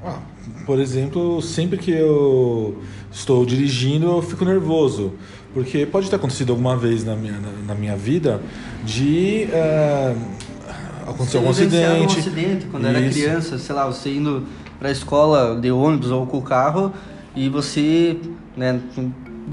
Ah, 0.04 0.18
por 0.66 0.78
exemplo, 0.78 1.40
sempre 1.40 1.78
que 1.78 1.90
eu 1.90 2.82
estou 3.10 3.44
dirigindo, 3.46 4.06
eu 4.06 4.22
fico 4.22 4.44
nervoso. 4.44 5.12
Porque 5.54 5.86
pode 5.86 6.10
ter 6.10 6.16
acontecido 6.16 6.50
alguma 6.50 6.76
vez 6.76 7.04
na 7.04 7.14
minha, 7.14 7.34
na, 7.34 7.50
na 7.68 7.74
minha 7.74 7.96
vida 7.96 8.42
de 8.84 9.46
uh, 9.50 11.10
acontecer 11.10 11.36
algum 11.36 11.50
acidente. 11.50 12.16
um 12.16 12.18
acidente 12.18 12.66
quando 12.66 12.88
Isso. 12.88 12.96
era 12.96 13.08
criança, 13.08 13.58
sei 13.58 13.74
lá, 13.74 13.86
você 13.86 14.10
indo 14.10 14.44
para 14.78 14.88
a 14.88 14.92
escola 14.92 15.58
de 15.58 15.70
ônibus 15.70 16.10
ou 16.10 16.26
com 16.26 16.38
o 16.38 16.42
carro 16.42 16.92
e 17.36 17.48
você, 17.48 18.18
né, 18.56 18.80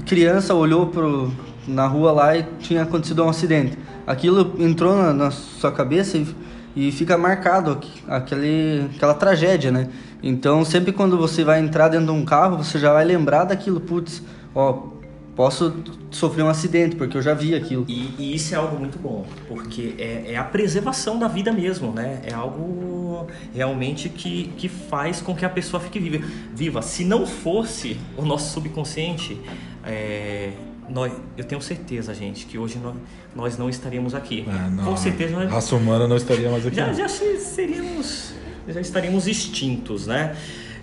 criança, 0.04 0.54
olhou 0.54 0.88
pro, 0.88 1.32
na 1.66 1.86
rua 1.86 2.12
lá 2.12 2.36
e 2.36 2.44
tinha 2.58 2.82
acontecido 2.82 3.24
um 3.24 3.28
acidente. 3.28 3.78
Aquilo 4.06 4.54
entrou 4.58 4.96
na, 4.96 5.12
na 5.12 5.30
sua 5.30 5.70
cabeça 5.70 6.18
e, 6.18 6.26
e 6.74 6.92
fica 6.92 7.16
marcado 7.16 7.78
aquele, 8.08 8.86
aquela 8.96 9.14
tragédia, 9.14 9.70
né? 9.70 9.88
Então, 10.22 10.64
sempre 10.64 10.92
quando 10.92 11.18
você 11.18 11.42
vai 11.42 11.60
entrar 11.60 11.88
dentro 11.88 12.06
de 12.06 12.12
um 12.12 12.24
carro, 12.24 12.58
você 12.58 12.78
já 12.78 12.92
vai 12.92 13.04
lembrar 13.04 13.44
daquilo, 13.44 13.80
putz, 13.80 14.22
ó, 14.54 14.90
posso 15.34 15.74
sofrer 16.10 16.42
um 16.42 16.48
acidente, 16.48 16.94
porque 16.94 17.16
eu 17.16 17.22
já 17.22 17.34
vi 17.34 17.54
aquilo. 17.54 17.84
E, 17.88 18.14
e 18.18 18.34
isso 18.34 18.54
é 18.54 18.58
algo 18.58 18.78
muito 18.78 18.98
bom, 18.98 19.26
porque 19.48 19.94
é, 19.98 20.32
é, 20.32 20.36
a 20.36 20.44
preservação 20.44 21.18
da 21.18 21.26
vida 21.26 21.52
mesmo, 21.52 21.90
né? 21.92 22.20
É 22.24 22.32
algo 22.32 23.26
realmente 23.54 24.08
que, 24.08 24.52
que 24.56 24.68
faz 24.68 25.20
com 25.20 25.34
que 25.34 25.44
a 25.44 25.48
pessoa 25.48 25.80
fique 25.80 25.98
viva. 25.98 26.24
viva. 26.54 26.82
Se 26.82 27.04
não 27.04 27.26
fosse 27.26 27.98
o 28.16 28.24
nosso 28.24 28.52
subconsciente, 28.52 29.40
é, 29.84 30.52
nós, 30.88 31.12
eu 31.36 31.44
tenho 31.44 31.60
certeza, 31.60 32.14
gente, 32.14 32.46
que 32.46 32.58
hoje 32.58 32.78
nós, 32.78 32.94
nós 33.34 33.58
não 33.58 33.68
estaríamos 33.68 34.14
aqui. 34.14 34.44
É, 34.46 34.70
não, 34.70 34.84
com 34.84 34.96
certeza. 34.96 35.34
Nós, 35.34 35.50
raça 35.50 35.74
humana 35.74 36.06
não 36.06 36.16
estaria 36.16 36.50
mais 36.50 36.66
aqui. 36.66 36.76
Já, 36.76 36.92
já 36.92 37.08
seríamos, 37.08 38.34
estaríamos 38.68 39.26
extintos, 39.26 40.06
né? 40.06 40.36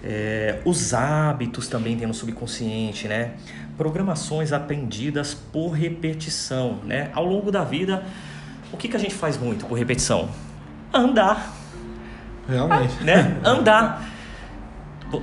É, 0.04 0.60
os 0.64 0.94
hábitos 0.94 1.68
também 1.68 1.98
tem 1.98 2.08
no 2.08 2.14
subconsciente, 2.14 3.08
né? 3.08 3.32
Programações 3.78 4.54
aprendidas 4.54 5.34
por 5.34 5.72
repetição, 5.72 6.80
né? 6.86 7.10
Ao 7.14 7.26
longo 7.26 7.52
da 7.52 7.64
vida, 7.64 8.04
o 8.72 8.78
que, 8.78 8.88
que 8.88 8.96
a 8.96 9.00
gente 9.00 9.14
faz 9.14 9.38
muito 9.38 9.66
por 9.66 9.78
repetição? 9.78 10.30
Andar. 10.94 11.56
Realmente. 12.48 12.96
Ah, 13.02 13.04
né? 13.04 13.38
Andar. 13.44 14.10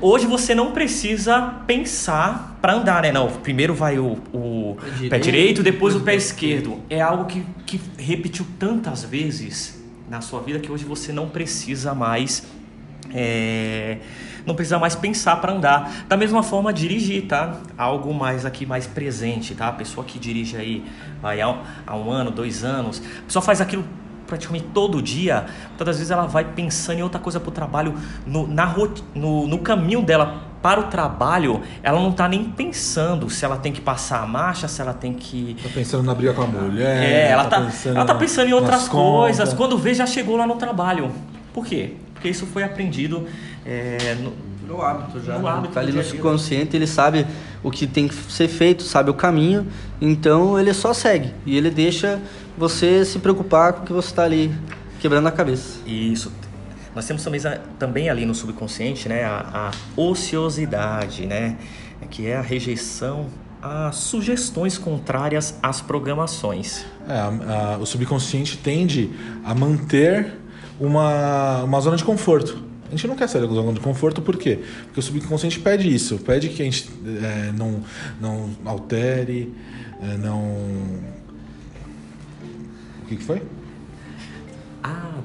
Hoje 0.01 0.27
você 0.27 0.55
não 0.55 0.73
precisa 0.73 1.41
pensar 1.67 2.59
para 2.61 2.75
andar, 2.75 3.03
né? 3.03 3.13
Não, 3.13 3.29
primeiro 3.29 3.73
vai 3.73 3.99
o, 3.99 4.19
o 4.33 4.77
pé, 4.81 4.91
direito, 4.91 5.11
pé 5.11 5.19
direito, 5.19 5.63
depois 5.63 5.95
o 5.95 6.01
pé 6.01 6.17
esquerdo. 6.17 6.81
É 6.91 7.01
algo 7.01 7.27
que, 7.27 7.47
que 7.65 7.81
repetiu 7.97 8.45
tantas 8.59 9.05
vezes 9.05 9.86
na 10.09 10.21
sua 10.21 10.41
vida 10.41 10.59
que 10.59 10.71
hoje 10.71 10.85
você 10.85 11.13
não 11.13 11.29
precisa 11.29 11.95
mais. 11.95 12.47
É, 13.15 13.99
não 14.45 14.55
precisa 14.55 14.79
mais 14.79 14.95
pensar 14.95 15.37
para 15.37 15.53
andar. 15.53 16.07
Da 16.09 16.17
mesma 16.17 16.43
forma, 16.43 16.73
dirigir, 16.73 17.27
tá? 17.27 17.61
Algo 17.77 18.15
mais 18.15 18.45
aqui, 18.45 18.65
mais 18.65 18.87
presente, 18.87 19.55
tá? 19.55 19.69
A 19.69 19.73
pessoa 19.73 20.05
que 20.05 20.19
dirige 20.19 20.57
aí 20.57 20.85
vai 21.21 21.41
há, 21.41 21.63
há 21.87 21.97
um 21.97 22.11
ano, 22.11 22.31
dois 22.31 22.65
anos, 22.65 23.03
pessoa 23.27 23.43
faz 23.43 23.61
aquilo 23.61 23.85
praticamente 24.27 24.67
todo 24.75 25.01
dia, 25.01 25.47
todas 25.79 25.95
as 25.95 25.99
vezes 25.99 26.11
ela 26.11 26.27
vai 26.27 26.45
pensando 26.45 26.99
em 26.99 27.03
outra 27.03 27.21
coisa 27.21 27.39
para 27.39 27.49
o 27.49 27.53
trabalho, 27.53 27.95
no, 28.27 28.47
na, 28.47 28.75
no, 29.15 29.47
no 29.47 29.59
caminho 29.61 30.03
dela 30.03 30.43
para 30.67 30.81
o 30.81 30.85
trabalho, 30.85 31.63
ela 31.81 32.01
não 32.01 32.11
está 32.11 32.29
nem 32.29 32.43
pensando 32.43 33.31
se 33.31 33.45
ela 33.45 33.57
tem 33.57 33.73
que 33.73 33.81
passar 33.81 34.25
a 34.25 34.27
marcha, 34.27 34.67
se 34.67 34.83
ela 34.83 34.93
tem 34.93 35.13
que. 35.13 35.57
Tá 35.63 35.69
pensando 35.73 36.03
na 36.03 36.13
briga 36.13 36.35
com 36.35 36.43
a 36.43 36.47
mulher. 36.49 37.05
É, 37.05 37.31
ela 37.31 37.45
tá, 37.45 37.51
tá 37.51 37.67
pensando, 37.67 37.97
ela 37.97 38.05
tá 38.05 38.15
pensando 38.17 38.49
em 38.49 38.53
outras 38.53 38.89
coisas. 38.89 39.55
Quando 39.55 39.79
vê, 39.79 39.95
já 39.95 40.07
chegou 40.07 40.37
lá 40.37 40.45
no 40.45 40.57
trabalho. 40.57 41.13
Por 41.55 41.65
quê? 41.65 41.93
Porque 42.13 42.29
isso 42.29 42.47
foi 42.47 42.65
aprendido 42.65 43.29
é, 43.65 44.17
no, 44.17 44.33
no 44.67 44.83
hábito 44.83 45.23
já. 45.23 45.39
No 45.39 45.45
né? 45.45 45.51
hábito 45.51 45.75
tá 45.75 45.79
ali 45.79 45.93
no 45.93 46.03
subconsciente, 46.03 46.75
ele 46.75 46.89
sabe 46.89 47.25
o 47.63 47.71
que 47.71 47.87
tem 47.87 48.09
que 48.09 48.17
ser 48.17 48.49
feito, 48.49 48.83
sabe 48.83 49.09
o 49.09 49.15
caminho, 49.15 49.69
então 50.01 50.59
ele 50.59 50.75
só 50.75 50.93
segue. 50.93 51.33
E 51.47 51.57
ele 51.57 51.71
deixa 51.71 52.21
você 52.59 53.05
se 53.05 53.21
preocupar 53.21 53.73
com 53.73 53.83
o 53.83 53.87
que 53.87 53.93
você 53.93 54.09
está 54.09 54.25
ali 54.25 54.53
quebrando 54.99 55.29
a 55.29 55.31
cabeça. 55.31 55.79
Isso. 55.87 56.33
Nós 56.97 57.07
temos 57.07 57.23
também, 57.23 57.41
também 57.79 58.09
ali 58.09 58.25
no 58.25 58.35
subconsciente 58.35 59.07
né, 59.07 59.23
a, 59.23 59.71
a 59.71 60.00
ociosidade, 60.00 61.26
né, 61.26 61.59
que 62.11 62.26
é 62.26 62.37
a 62.37 62.41
rejeição 62.41 63.26
a 63.61 63.93
sugestões 63.93 64.79
contrárias 64.79 65.59
às 65.62 65.83
programações. 65.83 66.87
É, 67.07 67.12
a, 67.12 67.75
a, 67.75 67.79
o 67.79 67.85
subconsciente 67.85 68.57
tende 68.57 69.11
a 69.45 69.55
manter 69.55 70.38
uma, 70.81 71.65
uma 71.65 71.81
zona 71.83 71.99
de 71.99 72.05
conforto. 72.05 72.65
A 72.87 72.91
gente 72.93 73.07
não 73.07 73.15
quer 73.15 73.29
sair 73.29 73.43
da 73.43 73.49
zona 73.49 73.75
de 73.75 73.81
conforto 73.81 74.23
por 74.23 74.38
quê? 74.38 74.61
Porque 74.85 75.00
o 75.00 75.03
subconsciente 75.03 75.61
pede 75.61 75.95
isso, 75.95 76.17
pede 76.21 76.49
que 76.49 76.62
a 76.62 76.65
gente 76.65 76.88
é, 77.05 77.53
não, 77.53 77.83
não 78.19 78.50
altere, 78.65 79.53
é, 80.00 80.17
não. 80.17 80.41
O 83.03 83.07
que, 83.07 83.17
que 83.17 83.23
foi? 83.23 83.43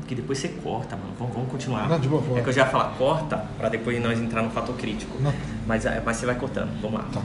Porque 0.01 0.15
depois 0.15 0.37
você 0.37 0.49
corta, 0.49 0.95
mano. 0.95 1.13
Vamos, 1.17 1.33
vamos 1.33 1.49
continuar. 1.49 1.87
Não, 1.87 1.99
de 1.99 2.09
boa, 2.09 2.21
é 2.37 2.41
que 2.41 2.49
eu 2.49 2.53
já 2.53 2.63
ia 2.63 2.67
falar 2.67 2.95
corta 2.97 3.45
para 3.57 3.69
depois 3.69 4.01
nós 4.01 4.19
entrar 4.19 4.41
no 4.41 4.49
fator 4.49 4.75
crítico. 4.75 5.17
Não. 5.21 5.33
Mas, 5.65 5.85
é, 5.85 6.01
mas 6.05 6.17
você 6.17 6.25
vai 6.25 6.35
cortando. 6.35 6.69
Vamos 6.81 6.99
lá. 6.99 7.05
Tá. 7.13 7.21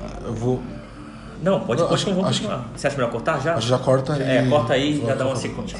Ah, 0.00 0.18
eu 0.24 0.34
vou. 0.34 0.62
Não, 1.42 1.60
pode, 1.60 1.80
não, 1.80 1.88
pode 1.88 2.00
acho, 2.00 2.10
vamos 2.10 2.30
acho 2.30 2.40
continuar. 2.42 2.68
Que... 2.72 2.80
Você 2.80 2.86
acha 2.86 2.96
melhor 2.96 3.10
cortar 3.10 3.40
já? 3.40 3.54
Acho 3.56 3.66
já 3.66 3.78
corta 3.78 4.14
já, 4.14 4.24
É, 4.24 4.48
corta 4.48 4.74
aí 4.74 5.02
e 5.02 5.06
já 5.06 5.14
dá 5.14 5.26
uma 5.26 5.34
sequência. 5.34 5.78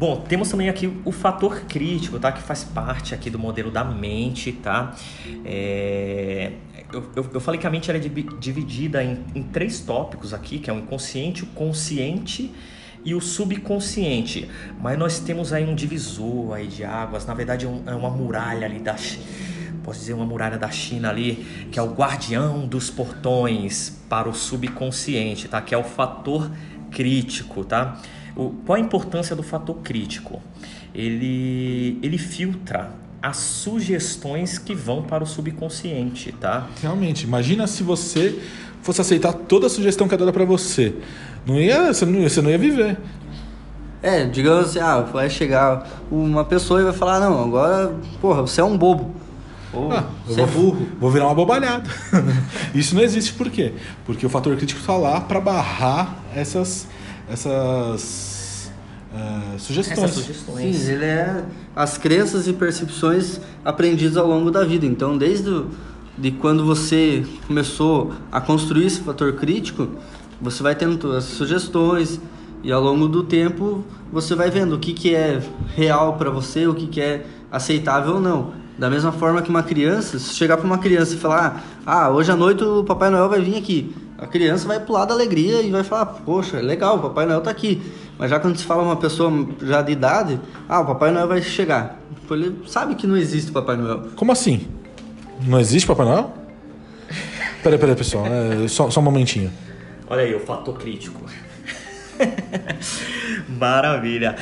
Bom, 0.00 0.16
temos 0.16 0.48
também 0.48 0.70
aqui 0.70 0.90
o 1.04 1.12
fator 1.12 1.60
crítico, 1.66 2.18
tá? 2.18 2.32
Que 2.32 2.40
faz 2.40 2.64
parte 2.64 3.14
aqui 3.14 3.28
do 3.28 3.38
modelo 3.38 3.70
da 3.70 3.84
mente, 3.84 4.50
tá? 4.50 4.96
É... 5.44 6.52
Eu, 6.90 7.04
eu, 7.14 7.30
eu, 7.34 7.38
falei 7.40 7.60
que 7.60 7.66
a 7.66 7.70
mente 7.70 7.90
era 7.90 7.98
é 7.98 8.00
dividida 8.00 9.04
em, 9.04 9.22
em 9.34 9.42
três 9.42 9.80
tópicos 9.80 10.32
aqui, 10.32 10.58
que 10.58 10.70
é 10.70 10.72
o 10.72 10.78
inconsciente, 10.78 11.44
o 11.44 11.48
consciente 11.48 12.50
e 13.04 13.14
o 13.14 13.20
subconsciente. 13.20 14.48
Mas 14.80 14.98
nós 14.98 15.20
temos 15.20 15.52
aí 15.52 15.68
um 15.68 15.74
divisor 15.74 16.54
aí 16.54 16.66
de 16.66 16.82
águas, 16.82 17.26
na 17.26 17.34
verdade 17.34 17.66
é, 17.66 17.90
é 17.90 17.94
uma 17.94 18.08
muralha 18.08 18.64
ali 18.64 18.78
da 18.78 18.96
posso 19.84 20.00
dizer 20.00 20.14
uma 20.14 20.24
muralha 20.24 20.56
da 20.56 20.70
China 20.70 21.10
ali, 21.10 21.68
que 21.70 21.78
é 21.78 21.82
o 21.82 21.92
guardião 21.92 22.66
dos 22.66 22.88
portões 22.88 24.00
para 24.08 24.30
o 24.30 24.34
subconsciente, 24.34 25.46
tá? 25.46 25.60
Que 25.60 25.74
é 25.74 25.78
o 25.78 25.84
fator 25.84 26.50
crítico, 26.90 27.64
tá? 27.66 28.00
O, 28.36 28.50
qual 28.64 28.76
a 28.76 28.80
importância 28.80 29.34
do 29.34 29.42
fator 29.42 29.76
crítico? 29.76 30.40
Ele, 30.94 31.98
ele 32.02 32.18
filtra 32.18 32.92
as 33.22 33.36
sugestões 33.36 34.58
que 34.58 34.74
vão 34.74 35.02
para 35.02 35.22
o 35.22 35.26
subconsciente, 35.26 36.32
tá? 36.32 36.66
Realmente, 36.80 37.24
imagina 37.24 37.66
se 37.66 37.82
você 37.82 38.38
fosse 38.82 39.00
aceitar 39.00 39.32
toda 39.32 39.66
a 39.66 39.70
sugestão 39.70 40.08
que 40.08 40.14
é 40.14 40.18
dada 40.18 40.32
para 40.32 40.44
você. 40.44 40.94
Não 41.46 41.60
ia, 41.60 41.92
você, 41.92 42.06
não, 42.06 42.22
você 42.22 42.40
não 42.40 42.50
ia 42.50 42.58
viver. 42.58 42.96
É, 44.02 44.24
digamos 44.24 44.70
assim, 44.70 44.78
ah, 44.78 45.00
vai 45.00 45.28
chegar 45.28 45.86
uma 46.10 46.44
pessoa 46.44 46.80
e 46.80 46.84
vai 46.84 46.92
falar, 46.94 47.20
não, 47.20 47.42
agora, 47.44 47.94
porra, 48.20 48.40
você 48.40 48.62
é 48.62 48.64
um 48.64 48.76
bobo. 48.76 49.14
Ou 49.72 49.92
ah, 49.92 50.06
você 50.26 50.40
é 50.40 50.46
vou, 50.46 50.62
é 50.62 50.72
burro. 50.72 50.88
Vou 50.98 51.10
virar 51.10 51.26
uma 51.26 51.34
bobalhada. 51.34 51.88
Isso 52.74 52.94
não 52.94 53.02
existe 53.02 53.34
por 53.34 53.50
quê? 53.50 53.74
Porque 54.06 54.24
o 54.24 54.28
fator 54.28 54.56
crítico 54.56 54.80
está 54.80 54.96
lá 54.96 55.20
para 55.20 55.40
barrar 55.40 56.16
essas 56.34 56.88
essas 57.30 58.72
uh, 59.12 59.58
sugestões. 59.58 59.98
Essas 59.98 60.10
sugestões. 60.10 60.76
Sim, 60.76 60.92
ele 60.92 61.04
é 61.04 61.44
as 61.74 61.96
crenças 61.96 62.48
e 62.48 62.52
percepções 62.52 63.40
aprendidas 63.64 64.16
ao 64.16 64.26
longo 64.26 64.50
da 64.50 64.64
vida. 64.64 64.84
Então, 64.84 65.16
desde 65.16 65.64
de 66.18 66.30
quando 66.32 66.66
você 66.66 67.24
começou 67.46 68.12
a 68.30 68.40
construir 68.40 68.86
esse 68.86 69.00
fator 69.00 69.32
crítico, 69.34 69.88
você 70.40 70.62
vai 70.62 70.74
tendo 70.74 71.12
as 71.12 71.24
sugestões 71.24 72.20
e 72.62 72.70
ao 72.70 72.82
longo 72.82 73.08
do 73.08 73.22
tempo 73.22 73.84
você 74.12 74.34
vai 74.34 74.50
vendo 74.50 74.74
o 74.74 74.78
que, 74.78 74.92
que 74.92 75.14
é 75.14 75.40
real 75.74 76.16
para 76.16 76.30
você, 76.30 76.66
o 76.66 76.74
que, 76.74 76.86
que 76.86 77.00
é 77.00 77.24
aceitável 77.50 78.14
ou 78.14 78.20
não. 78.20 78.52
Da 78.78 78.90
mesma 78.90 79.12
forma 79.12 79.40
que 79.40 79.50
uma 79.50 79.62
criança, 79.62 80.18
se 80.18 80.34
chegar 80.34 80.56
para 80.56 80.66
uma 80.66 80.78
criança 80.78 81.14
e 81.14 81.18
falar: 81.18 81.62
Ah, 81.86 82.10
hoje 82.10 82.32
à 82.32 82.36
noite 82.36 82.64
o 82.64 82.82
Papai 82.82 83.10
Noel 83.10 83.28
vai 83.28 83.40
vir 83.40 83.56
aqui 83.56 83.94
a 84.20 84.26
criança 84.26 84.68
vai 84.68 84.78
pular 84.78 85.06
da 85.06 85.14
alegria 85.14 85.62
e 85.62 85.70
vai 85.70 85.82
falar, 85.82 86.04
poxa, 86.04 86.60
legal, 86.60 86.96
o 86.96 87.00
Papai 87.00 87.24
Noel 87.24 87.40
tá 87.40 87.50
aqui. 87.50 87.80
Mas 88.18 88.28
já 88.28 88.38
quando 88.38 88.56
se 88.56 88.64
fala 88.64 88.82
uma 88.82 88.96
pessoa 88.96 89.32
já 89.62 89.80
de 89.80 89.92
idade, 89.92 90.38
ah, 90.68 90.80
o 90.80 90.86
Papai 90.86 91.10
Noel 91.10 91.26
vai 91.26 91.40
chegar. 91.40 91.98
Ele 92.30 92.62
sabe 92.66 92.94
que 92.94 93.06
não 93.06 93.16
existe 93.16 93.50
Papai 93.50 93.76
Noel. 93.76 94.08
Como 94.14 94.30
assim? 94.30 94.68
Não 95.42 95.58
existe 95.58 95.86
Papai 95.86 96.04
Noel? 96.04 96.34
Peraí, 97.62 97.78
peraí, 97.78 97.96
pessoal, 97.96 98.26
é, 98.26 98.68
só, 98.68 98.90
só 98.90 99.00
um 99.00 99.02
momentinho. 99.02 99.50
Olha 100.06 100.22
aí 100.22 100.34
o 100.34 100.40
fator 100.40 100.76
crítico. 100.78 101.22
Maravilha. 103.48 104.36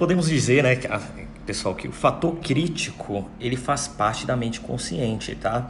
Podemos 0.00 0.30
dizer, 0.30 0.62
né, 0.62 0.78
pessoal, 1.44 1.74
que 1.74 1.86
o 1.86 1.92
fator 1.92 2.34
crítico 2.36 3.28
ele 3.38 3.54
faz 3.54 3.86
parte 3.86 4.26
da 4.26 4.34
mente 4.34 4.58
consciente, 4.58 5.34
tá? 5.34 5.68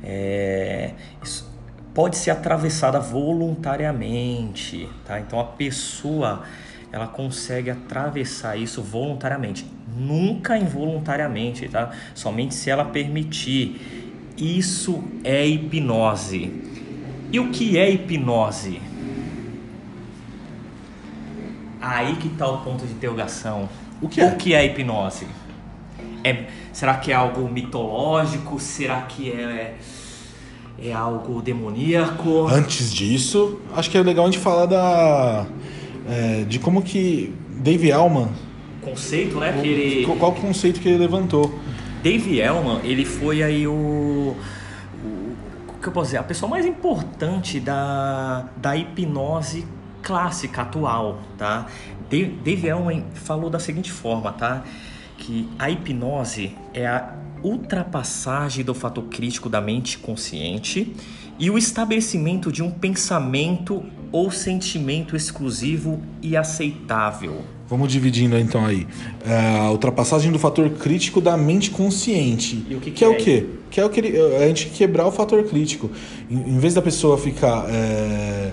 É, 0.00 0.92
pode 1.92 2.16
ser 2.16 2.30
atravessada 2.30 3.00
voluntariamente, 3.00 4.88
tá? 5.04 5.18
Então 5.18 5.40
a 5.40 5.44
pessoa 5.44 6.44
ela 6.92 7.08
consegue 7.08 7.68
atravessar 7.68 8.56
isso 8.56 8.80
voluntariamente, 8.80 9.66
nunca 9.96 10.56
involuntariamente, 10.56 11.68
tá? 11.68 11.90
Somente 12.14 12.54
se 12.54 12.70
ela 12.70 12.84
permitir. 12.84 14.12
Isso 14.36 15.02
é 15.24 15.44
hipnose. 15.44 16.62
E 17.32 17.40
o 17.40 17.50
que 17.50 17.76
é 17.76 17.90
hipnose? 17.90 18.80
Aí 21.84 22.16
que 22.16 22.28
está 22.28 22.48
o 22.48 22.58
ponto 22.58 22.86
de 22.86 22.92
interrogação. 22.92 23.68
O 24.00 24.08
que 24.08 24.20
é? 24.20 24.26
O 24.26 24.36
que 24.36 24.54
é 24.54 24.64
hipnose? 24.64 25.26
É, 26.22 26.46
será 26.72 26.96
que 26.96 27.12
é 27.12 27.14
algo 27.14 27.46
mitológico? 27.48 28.58
Será 28.58 29.02
que 29.02 29.30
é, 29.30 29.76
é 30.78 30.92
algo 30.92 31.42
demoníaco? 31.42 32.46
Antes 32.48 32.92
disso, 32.92 33.60
acho 33.76 33.90
que 33.90 33.98
é 33.98 34.02
legal 34.02 34.24
a 34.24 34.30
gente 34.30 34.40
falar 34.40 34.64
da 34.64 35.46
é, 36.08 36.44
de 36.44 36.58
como 36.58 36.82
que 36.82 37.34
Dave 37.50 37.90
Elman, 37.90 38.30
Conceito, 38.80 39.38
né? 39.38 39.52
Que 39.60 39.68
ele... 39.68 40.06
qual 40.18 40.30
o 40.30 40.34
conceito 40.34 40.80
que 40.80 40.88
ele 40.88 40.98
levantou. 40.98 41.58
Dave 42.02 42.38
Elman, 42.38 42.80
ele 42.84 43.04
foi 43.04 43.42
aí 43.42 43.66
o, 43.66 43.72
o 43.72 44.36
o 45.68 45.80
que 45.80 45.88
eu 45.88 45.92
posso 45.92 46.06
dizer, 46.06 46.18
a 46.18 46.22
pessoa 46.22 46.48
mais 46.48 46.64
importante 46.64 47.60
da, 47.60 48.48
da 48.56 48.76
hipnose 48.76 49.66
clássica 50.04 50.62
atual, 50.62 51.18
tá? 51.38 51.66
Dave 52.10 52.68
Elman 52.68 53.04
falou 53.14 53.48
da 53.50 53.58
seguinte 53.58 53.90
forma, 53.90 54.30
tá? 54.32 54.62
Que 55.18 55.48
a 55.58 55.70
hipnose 55.70 56.52
é 56.72 56.86
a 56.86 57.14
ultrapassagem 57.42 58.64
do 58.64 58.74
fator 58.74 59.04
crítico 59.04 59.48
da 59.48 59.60
mente 59.60 59.98
consciente 59.98 60.94
e 61.38 61.50
o 61.50 61.58
estabelecimento 61.58 62.52
de 62.52 62.62
um 62.62 62.70
pensamento 62.70 63.82
ou 64.12 64.30
sentimento 64.30 65.16
exclusivo 65.16 66.00
e 66.22 66.36
aceitável. 66.36 67.42
Vamos 67.66 67.90
dividindo 67.90 68.38
então 68.38 68.64
aí. 68.64 68.86
É, 69.26 69.58
a 69.58 69.70
ultrapassagem 69.70 70.30
do 70.30 70.38
fator 70.38 70.68
crítico 70.70 71.20
da 71.20 71.36
mente 71.36 71.70
consciente. 71.70 72.64
E 72.68 72.74
o 72.74 72.80
que 72.80 72.90
que 72.90 72.98
que 72.98 73.04
é, 73.04 73.08
é? 73.08 73.10
o 73.10 73.16
quê? 73.16 73.46
Que 73.70 73.80
é 73.80 73.84
o 73.84 73.90
que 73.90 74.00
ele- 74.00 74.16
é 74.16 74.44
a 74.44 74.48
gente 74.48 74.66
quebrar 74.66 75.06
o 75.06 75.10
fator 75.10 75.42
crítico. 75.44 75.90
Em, 76.30 76.36
em 76.54 76.58
vez 76.58 76.74
da 76.74 76.82
pessoa 76.82 77.18
ficar 77.18 77.64
é, 77.68 78.52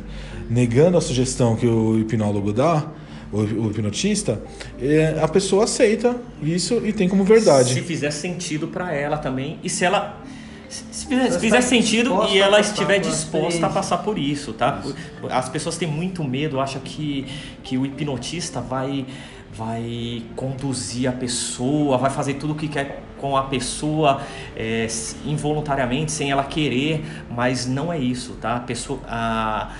negando 0.51 0.97
a 0.97 1.01
sugestão 1.01 1.55
que 1.55 1.65
o 1.65 1.97
hipnólogo 1.97 2.51
dá, 2.51 2.85
o, 3.31 3.37
o 3.37 3.71
hipnotista, 3.71 4.41
é, 4.79 5.17
a 5.21 5.27
pessoa 5.27 5.63
aceita 5.63 6.17
isso 6.43 6.85
e 6.85 6.91
tem 6.91 7.07
como 7.07 7.23
verdade. 7.23 7.73
Se 7.73 7.81
fizer 7.81 8.11
sentido 8.11 8.67
para 8.67 8.93
ela 8.93 9.17
também 9.17 9.57
e 9.63 9.69
se 9.69 9.85
ela 9.85 10.21
se 10.67 11.05
fizer, 11.05 11.23
se 11.23 11.29
Ela 11.29 11.39
fizer 11.39 11.61
sentido 11.61 12.25
e 12.29 12.37
ela 12.37 12.59
estiver 12.59 12.99
disposta 12.99 13.65
a 13.65 13.69
passar 13.69 13.99
por 13.99 14.17
isso, 14.17 14.53
tá? 14.53 14.81
As 15.29 15.49
pessoas 15.49 15.77
têm 15.77 15.87
muito 15.87 16.23
medo, 16.23 16.59
acham 16.59 16.81
que, 16.81 17.25
que 17.63 17.77
o 17.77 17.85
hipnotista 17.85 18.59
vai 18.61 19.05
vai 19.55 20.23
conduzir 20.35 21.09
a 21.09 21.11
pessoa, 21.11 21.97
vai 21.97 22.09
fazer 22.09 22.35
tudo 22.35 22.53
o 22.53 22.55
que 22.55 22.67
quer 22.67 23.03
com 23.17 23.37
a 23.37 23.43
pessoa 23.43 24.21
é, 24.55 24.87
involuntariamente, 25.25 26.11
sem 26.11 26.31
ela 26.31 26.43
querer, 26.43 27.03
mas 27.29 27.67
não 27.67 27.93
é 27.93 27.99
isso, 27.99 28.33
tá? 28.41 28.55
A 28.55 28.59
pessoa, 28.61 28.99
a, 29.07 29.71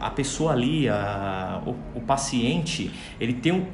a 0.00 0.10
pessoa 0.10 0.52
ali, 0.52 0.88
a, 0.88 1.60
o, 1.64 1.76
o 1.98 2.00
paciente, 2.00 2.90
ele 3.20 3.34
tem 3.34 3.52
um, 3.52 3.66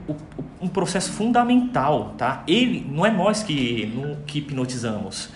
um 0.60 0.68
processo 0.68 1.12
fundamental, 1.12 2.14
tá? 2.18 2.42
Ele, 2.46 2.86
não 2.90 3.06
é 3.06 3.10
nós 3.10 3.42
que, 3.42 3.86
no- 3.94 4.16
que 4.26 4.40
hipnotizamos. 4.40 5.30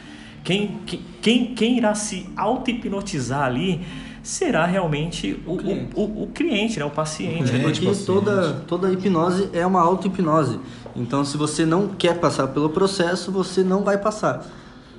Quem, 0.44 0.78
que- 0.85 1.00
quem, 1.22 1.54
quem 1.54 1.78
irá 1.78 1.94
se 1.94 2.28
auto-hipnotizar 2.37 3.42
ali 3.44 3.81
será 4.29 4.67
realmente 4.67 5.43
o, 5.47 5.55
o, 5.55 5.57
cliente. 5.57 5.88
o, 5.95 6.03
o 6.25 6.27
cliente, 6.35 6.79
né? 6.79 6.85
o 6.85 6.91
paciente. 6.91 7.45
cliente. 7.51 7.62
Porque 7.62 7.87
paciente. 7.87 8.05
toda, 8.05 8.53
toda 8.67 8.93
hipnose 8.93 9.49
é 9.55 9.64
uma 9.67 9.81
auto-hipnose. 9.81 10.61
Então, 10.95 11.25
se 11.25 11.37
você 11.38 11.64
não 11.64 11.88
quer 11.88 12.19
passar 12.19 12.49
pelo 12.49 12.69
processo, 12.69 13.33
você 13.33 13.62
não 13.62 13.83
vai 13.83 13.97
passar. 13.97 14.47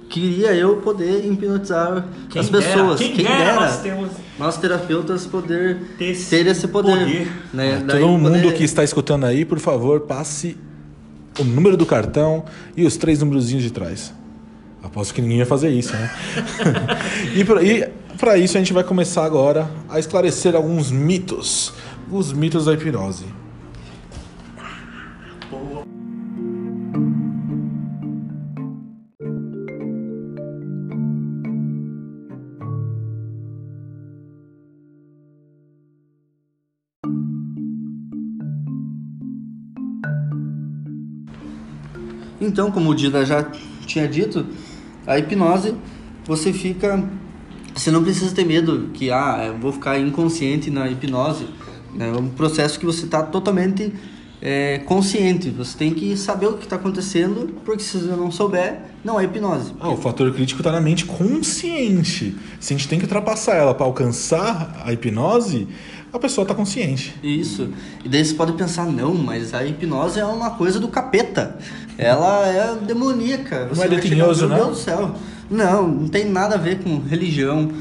Queria 0.09 0.55
eu 0.55 0.77
poder 0.77 1.23
hipnotizar 1.31 2.05
Quem 2.31 2.41
as 2.41 2.49
dera, 2.49 2.63
pessoas. 2.65 2.99
quem 2.99 3.17
dera 3.17 3.55
nós 3.59 3.77
temos- 3.81 4.09
nós 4.39 4.57
terapeutas 4.57 5.27
poder 5.27 5.75
Ter 5.99 6.05
ter, 6.05 6.05
esse 6.07 6.35
esse 6.35 6.67
poder. 6.67 6.97
poder. 6.97 7.31
Né? 7.53 7.83
Daí 7.85 8.01
Todo 8.01 8.17
mundo 8.17 8.31
poder- 8.41 8.53
que 8.55 8.63
está 8.63 8.83
escutando 8.83 9.25
aí, 9.25 9.45
por 9.45 9.59
favor, 9.59 9.99
passe 10.01 10.57
o 11.39 11.43
número 11.43 11.77
do 11.77 11.85
cartão 11.85 12.45
e 12.75 12.83
os 12.83 12.97
três 12.97 13.19
númerozinhos 13.19 13.61
de 13.63 13.71
trás. 13.71 14.11
Aposto 14.81 15.13
que 15.13 15.21
ninguém 15.21 15.37
vai 15.37 15.45
fazer 15.45 15.69
isso, 15.69 15.93
né? 15.93 16.09
e 17.35 17.43
pra- 17.45 17.61
e 17.61 17.87
para 18.19 18.37
isso 18.37 18.57
a 18.57 18.59
gente 18.59 18.73
vai 18.73 18.83
começar 18.83 19.23
agora 19.23 19.71
a 19.87 19.97
esclarecer 19.97 20.53
alguns 20.53 20.91
mitos. 20.91 21.73
Os 22.11 22.33
mitos 22.33 22.65
da 22.65 22.73
hipnose. 22.73 23.25
Então, 42.41 42.69
como 42.71 42.89
o 42.89 42.95
Dida 42.95 43.25
já 43.25 43.43
tinha 43.85 44.07
dito, 44.07 44.45
a 45.07 45.17
hipnose 45.17 45.73
você 46.25 46.51
fica. 46.51 47.01
Você 47.79 47.91
não 47.91 48.03
precisa 48.03 48.35
ter 48.35 48.45
medo 48.45 48.89
que, 48.93 49.09
ah, 49.09 49.41
eu 49.47 49.57
vou 49.57 49.71
ficar 49.71 49.97
inconsciente 49.97 50.69
na 50.69 50.89
hipnose. 50.89 51.47
É 51.97 52.11
um 52.11 52.27
processo 52.27 52.77
que 52.77 52.85
você 52.85 53.05
está 53.05 53.23
totalmente 53.23 53.93
é, 54.41 54.79
consciente. 54.79 55.49
Você 55.51 55.77
tem 55.77 55.93
que 55.93 56.17
saber 56.17 56.47
o 56.47 56.57
que 56.57 56.65
está 56.65 56.75
acontecendo, 56.75 57.55
porque 57.63 57.81
se 57.81 57.97
você 57.97 58.07
não 58.07 58.29
souber, 58.29 58.81
não 59.01 59.17
é 59.17 59.23
hipnose. 59.23 59.71
Ah, 59.79 59.89
o 59.91 59.95
fator 59.95 60.29
crítico 60.33 60.59
está 60.59 60.73
na 60.73 60.81
mente 60.81 61.05
consciente. 61.05 62.35
Se 62.59 62.73
a 62.73 62.77
gente 62.77 62.89
tem 62.89 62.99
que 62.99 63.05
ultrapassar 63.05 63.55
ela 63.55 63.73
para 63.73 63.85
alcançar 63.85 64.83
a 64.83 64.91
hipnose, 64.91 65.65
a 66.11 66.19
pessoa 66.19 66.43
está 66.43 66.53
consciente. 66.53 67.15
Isso. 67.23 67.69
E 68.03 68.09
daí 68.09 68.25
você 68.25 68.33
pode 68.33 68.51
pensar, 68.53 68.87
não, 68.87 69.15
mas 69.15 69.53
a 69.53 69.63
hipnose 69.65 70.19
é 70.19 70.25
uma 70.25 70.49
coisa 70.49 70.81
do 70.81 70.89
capeta. 70.89 71.57
Ela 71.97 72.45
é 72.45 72.75
demoníaca. 72.75 73.67
Você 73.67 73.85
é 73.85 73.87
vai 73.87 74.01
chegar, 74.01 74.01
detinhoso, 74.01 74.49
Meu 74.49 74.57
não? 74.57 74.65
Deus 74.65 74.79
do 74.79 74.83
céu. 74.83 75.15
Não, 75.49 75.87
não 75.87 76.07
tem 76.07 76.25
nada 76.25 76.55
a 76.55 76.57
ver 76.57 76.83
com 76.83 76.99
religião, 76.99 77.71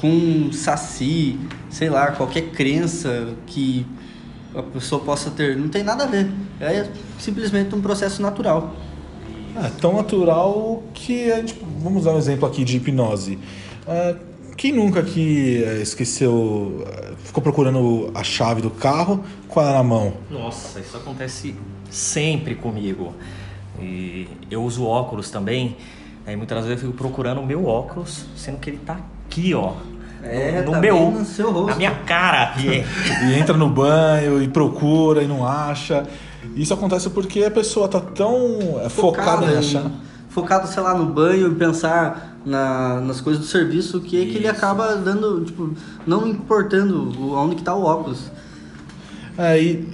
com 0.00 0.50
saci, 0.52 1.38
sei 1.68 1.90
lá, 1.90 2.12
qualquer 2.12 2.50
crença 2.50 3.34
que 3.46 3.86
a 4.54 4.62
pessoa 4.62 5.02
possa 5.02 5.30
ter. 5.30 5.56
Não 5.56 5.68
tem 5.68 5.82
nada 5.82 6.04
a 6.04 6.06
ver. 6.06 6.30
É 6.60 6.88
simplesmente 7.18 7.74
um 7.74 7.80
processo 7.80 8.22
natural. 8.22 8.74
É 9.56 9.68
tão 9.80 9.96
natural 9.96 10.82
que 10.94 11.30
a 11.32 11.36
gente, 11.36 11.56
vamos 11.82 12.04
dar 12.04 12.12
um 12.12 12.18
exemplo 12.18 12.48
aqui 12.48 12.64
de 12.64 12.76
hipnose. 12.76 13.38
É, 13.86 14.16
quem 14.56 14.72
nunca 14.72 15.02
que 15.02 15.62
é, 15.64 15.82
esqueceu, 15.82 16.84
é, 16.86 17.12
ficou 17.24 17.42
procurando 17.42 18.10
a 18.14 18.22
chave 18.22 18.60
do 18.60 18.70
carro 18.70 19.24
com 19.48 19.60
ela 19.60 19.72
na 19.72 19.82
mão? 19.82 20.14
Nossa, 20.30 20.80
isso 20.80 20.96
acontece 20.96 21.54
sempre 21.90 22.54
comigo. 22.54 23.14
E 23.80 24.26
eu 24.50 24.62
uso 24.62 24.84
óculos 24.84 25.30
também. 25.30 25.76
Aí 26.28 26.36
muitas 26.36 26.58
vezes 26.66 26.82
eu 26.82 26.90
fico 26.90 26.92
procurando 27.02 27.40
o 27.40 27.46
meu 27.46 27.64
óculos, 27.64 28.26
sendo 28.36 28.58
que 28.58 28.68
ele 28.68 28.80
tá 28.84 28.98
aqui, 29.26 29.54
ó. 29.54 29.72
É, 30.22 30.60
no 30.60 30.72
tá 30.72 30.78
meu, 30.78 31.10
no 31.10 31.24
seu 31.24 31.50
rosto. 31.50 31.70
na 31.70 31.76
minha 31.76 31.94
cara. 32.04 32.52
E- 32.58 32.84
E 33.30 33.38
entra 33.38 33.56
no 33.56 33.66
banho 33.70 34.42
e 34.42 34.46
procura 34.46 35.22
e 35.22 35.26
não 35.26 35.46
acha. 35.46 36.06
Isso 36.54 36.74
acontece 36.74 37.08
porque 37.08 37.42
a 37.44 37.50
pessoa 37.50 37.88
tá 37.88 37.98
tão 37.98 38.78
é, 38.84 38.90
focada 38.90 39.46
em 39.46 39.56
achar. 39.56 39.90
Focado, 40.28 40.68
sei 40.68 40.82
lá, 40.82 40.92
no 40.94 41.06
banho 41.06 41.50
e 41.50 41.54
pensar 41.54 42.36
na- 42.44 43.00
nas 43.00 43.22
coisas 43.22 43.40
do 43.42 43.48
serviço, 43.48 43.98
que, 44.02 44.20
é 44.20 44.26
que 44.26 44.36
ele 44.36 44.48
acaba 44.48 44.96
dando, 44.96 45.42
tipo, 45.46 45.72
não 46.06 46.28
importando 46.28 47.10
onde 47.36 47.56
que 47.56 47.62
tá 47.62 47.74
o 47.74 47.84
óculos. 47.84 48.30
É, 49.38 49.58
e 49.62 49.88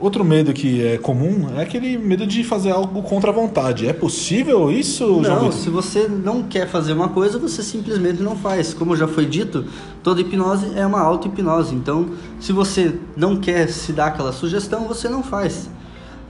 outro 0.00 0.24
medo 0.24 0.52
que 0.52 0.84
é 0.84 0.98
comum 0.98 1.48
é 1.56 1.62
aquele 1.62 1.98
medo 1.98 2.26
de 2.26 2.44
fazer 2.44 2.70
algo 2.70 3.02
contra 3.02 3.30
a 3.30 3.34
vontade. 3.34 3.86
É 3.86 3.92
possível 3.92 4.70
isso, 4.70 5.04
João 5.04 5.22
Não, 5.22 5.38
Vitor? 5.44 5.52
se 5.52 5.70
você 5.70 6.08
não 6.08 6.42
quer 6.42 6.68
fazer 6.68 6.92
uma 6.92 7.08
coisa, 7.08 7.38
você 7.38 7.62
simplesmente 7.62 8.22
não 8.22 8.36
faz. 8.36 8.72
Como 8.72 8.96
já 8.96 9.08
foi 9.08 9.26
dito, 9.26 9.64
toda 10.02 10.20
hipnose 10.20 10.72
é 10.76 10.86
uma 10.86 11.00
auto-hipnose. 11.00 11.74
Então, 11.74 12.10
se 12.40 12.52
você 12.52 12.94
não 13.16 13.36
quer 13.36 13.68
se 13.68 13.92
dar 13.92 14.06
aquela 14.06 14.32
sugestão, 14.32 14.86
você 14.86 15.08
não 15.08 15.22
faz. 15.22 15.68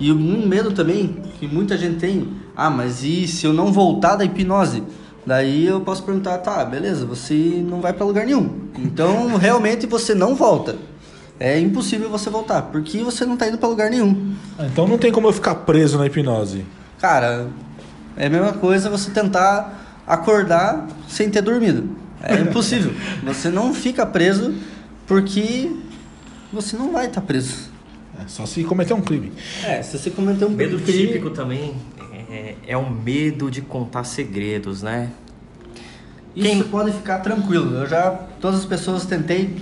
E 0.01 0.13
um 0.13 0.47
medo 0.47 0.73
também 0.73 1.17
que 1.39 1.47
muita 1.47 1.77
gente 1.77 1.97
tem, 1.99 2.29
ah, 2.57 2.71
mas 2.71 3.03
e 3.03 3.27
se 3.27 3.47
eu 3.47 3.53
não 3.53 3.73
voltar 3.73 4.17
da 4.17 4.25
hipnose? 4.25 4.83
Daí 5.27 5.67
eu 5.67 5.81
posso 5.81 6.03
perguntar, 6.05 6.39
tá, 6.39 6.65
beleza, 6.65 7.05
você 7.05 7.63
não 7.69 7.81
vai 7.81 7.93
pra 7.93 8.07
lugar 8.07 8.25
nenhum. 8.25 8.49
Então, 8.79 9.37
realmente 9.37 9.87
você 9.87 10.15
não 10.15 10.35
volta. 10.35 10.77
É 11.41 11.59
impossível 11.59 12.09
você 12.11 12.29
voltar, 12.31 12.63
porque 12.63 12.99
você 13.03 13.25
não 13.25 13.37
tá 13.37 13.47
indo 13.49 13.59
para 13.59 13.69
lugar 13.69 13.91
nenhum. 13.91 14.35
Ah, 14.59 14.67
Então 14.67 14.87
não 14.89 14.99
tem 14.99 15.13
como 15.13 15.29
eu 15.29 15.33
ficar 15.33 15.55
preso 15.57 15.99
na 15.99 16.07
hipnose. 16.07 16.65
Cara, 17.01 17.49
é 18.17 18.27
a 18.27 18.31
mesma 18.31 18.53
coisa 18.55 18.91
você 18.91 19.11
tentar 19.11 20.01
acordar 20.07 20.87
sem 21.09 21.31
ter 21.31 21.43
dormido. 21.43 21.89
É 22.23 22.35
impossível. 22.41 22.93
você 23.25 23.49
não 23.49 23.73
fica 23.73 24.05
preso 24.05 24.55
porque 25.07 25.71
você 26.53 26.77
não 26.77 26.91
vai 26.93 27.07
estar 27.07 27.21
preso. 27.21 27.69
É 28.21 28.27
só 28.27 28.45
se 28.47 28.65
cometer 28.65 28.95
um 28.95 29.01
crime. 29.01 29.33
É, 29.65 29.81
se 29.83 29.97
você 29.97 30.11
cometer 30.11 30.45
um 30.45 30.51
medo 30.51 30.79
crime- 30.81 31.07
típico 31.07 31.31
também 31.31 31.75
é, 32.31 32.55
é 32.67 32.77
o 32.77 32.91
medo 32.91 33.49
de 33.51 33.61
contar 33.63 34.03
segredos, 34.03 34.83
né? 34.83 35.11
Isso 36.35 36.49
Quem- 36.49 36.63
pode 36.65 36.91
ficar 36.93 37.19
tranquilo. 37.21 37.77
Eu 37.77 37.87
já, 37.87 38.11
todas 38.41 38.61
as 38.61 38.67
pessoas 38.67 39.05
tentei, 39.07 39.57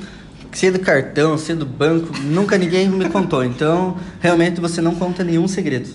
sendo 0.57 0.79
cartão, 0.79 1.37
sendo 1.37 1.67
banco, 1.67 2.19
nunca 2.23 2.57
ninguém 2.57 2.89
me 2.89 3.11
contou. 3.11 3.45
Então, 3.45 3.99
realmente 4.21 4.59
você 4.59 4.81
não 4.81 4.95
conta 4.95 5.23
nenhum 5.23 5.47
segredo. 5.47 5.87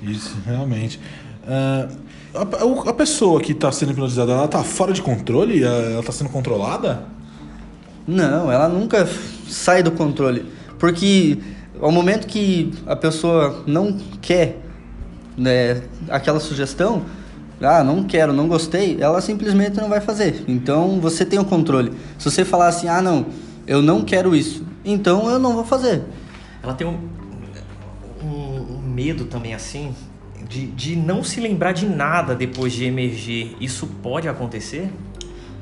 Isso, 0.00 0.36
realmente. 0.46 1.00
Ah, 1.44 1.88
a, 2.32 2.90
a 2.90 2.92
pessoa 2.92 3.40
que 3.40 3.50
está 3.50 3.72
sendo 3.72 3.90
hipnotizada, 3.90 4.30
ela 4.30 4.46
tá 4.46 4.62
fora 4.62 4.92
de 4.92 5.02
controle? 5.02 5.64
Ela 5.64 5.98
está 5.98 6.12
sendo 6.12 6.30
controlada? 6.30 7.02
Não, 8.06 8.52
ela 8.52 8.68
nunca 8.68 9.04
sai 9.48 9.82
do 9.82 9.90
controle. 9.90 10.46
Porque 10.78 11.38
ao 11.80 11.90
momento 11.90 12.28
que 12.28 12.72
a 12.86 12.94
pessoa 12.94 13.64
não 13.66 13.98
quer 14.20 14.60
né, 15.36 15.82
aquela 16.08 16.38
sugestão, 16.38 17.02
ah, 17.60 17.82
não 17.82 18.04
quero, 18.04 18.32
não 18.32 18.46
gostei, 18.46 18.98
ela 19.00 19.20
simplesmente 19.20 19.76
não 19.76 19.88
vai 19.88 20.00
fazer. 20.00 20.44
Então 20.46 21.00
você 21.00 21.24
tem 21.26 21.40
o 21.40 21.44
controle. 21.44 21.92
Se 22.16 22.30
você 22.30 22.44
falar 22.44 22.68
assim, 22.68 22.86
ah, 22.86 23.02
não, 23.02 23.26
eu 23.66 23.80
não 23.82 24.02
quero 24.02 24.34
isso, 24.34 24.64
então 24.84 25.28
eu 25.28 25.38
não 25.38 25.54
vou 25.54 25.64
fazer. 25.64 26.02
Ela 26.62 26.74
tem 26.74 26.86
um, 26.86 26.98
um- 28.22 28.76
um 28.76 28.82
medo 28.82 29.24
também 29.24 29.54
assim 29.54 29.94
de, 30.48 30.66
de 30.66 30.96
não 30.96 31.24
se 31.24 31.40
lembrar 31.40 31.72
de 31.72 31.86
nada 31.86 32.34
depois 32.34 32.72
de 32.72 32.84
emergir. 32.84 33.56
Isso 33.60 33.86
pode 34.02 34.28
acontecer? 34.28 34.90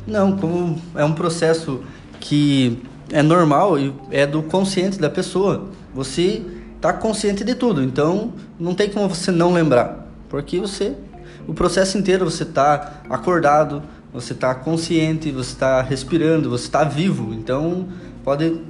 Não, 0.07 0.37
como 0.37 0.81
é 0.95 1.05
um 1.05 1.13
processo 1.13 1.81
que 2.19 2.83
é 3.13 3.23
normal 3.23 3.79
e 3.79 3.95
é 4.11 4.27
do 4.27 4.43
consciente 4.43 4.99
da 4.99 5.09
pessoa. 5.11 5.69
Você 5.95 6.43
está 6.77 6.93
consciente 6.93 7.45
de 7.45 7.55
tudo, 7.55 7.83
então 7.83 8.33
não 8.59 8.75
tem 8.75 8.89
como 8.89 9.09
você 9.09 9.31
não 9.31 9.53
lembrar, 9.53 10.07
porque 10.29 10.59
você, 10.59 10.95
o 11.47 11.53
processo 11.53 11.99
inteiro 11.99 12.25
você 12.25 12.43
está 12.43 13.03
acordado, 13.09 13.83
você 14.13 14.33
está 14.33 14.55
consciente, 14.55 15.31
você 15.31 15.53
está 15.53 15.83
respirando, 15.83 16.51
você 16.51 16.65
está 16.65 16.85
vivo, 16.85 17.33
então 17.33 17.89
pode 18.25 18.61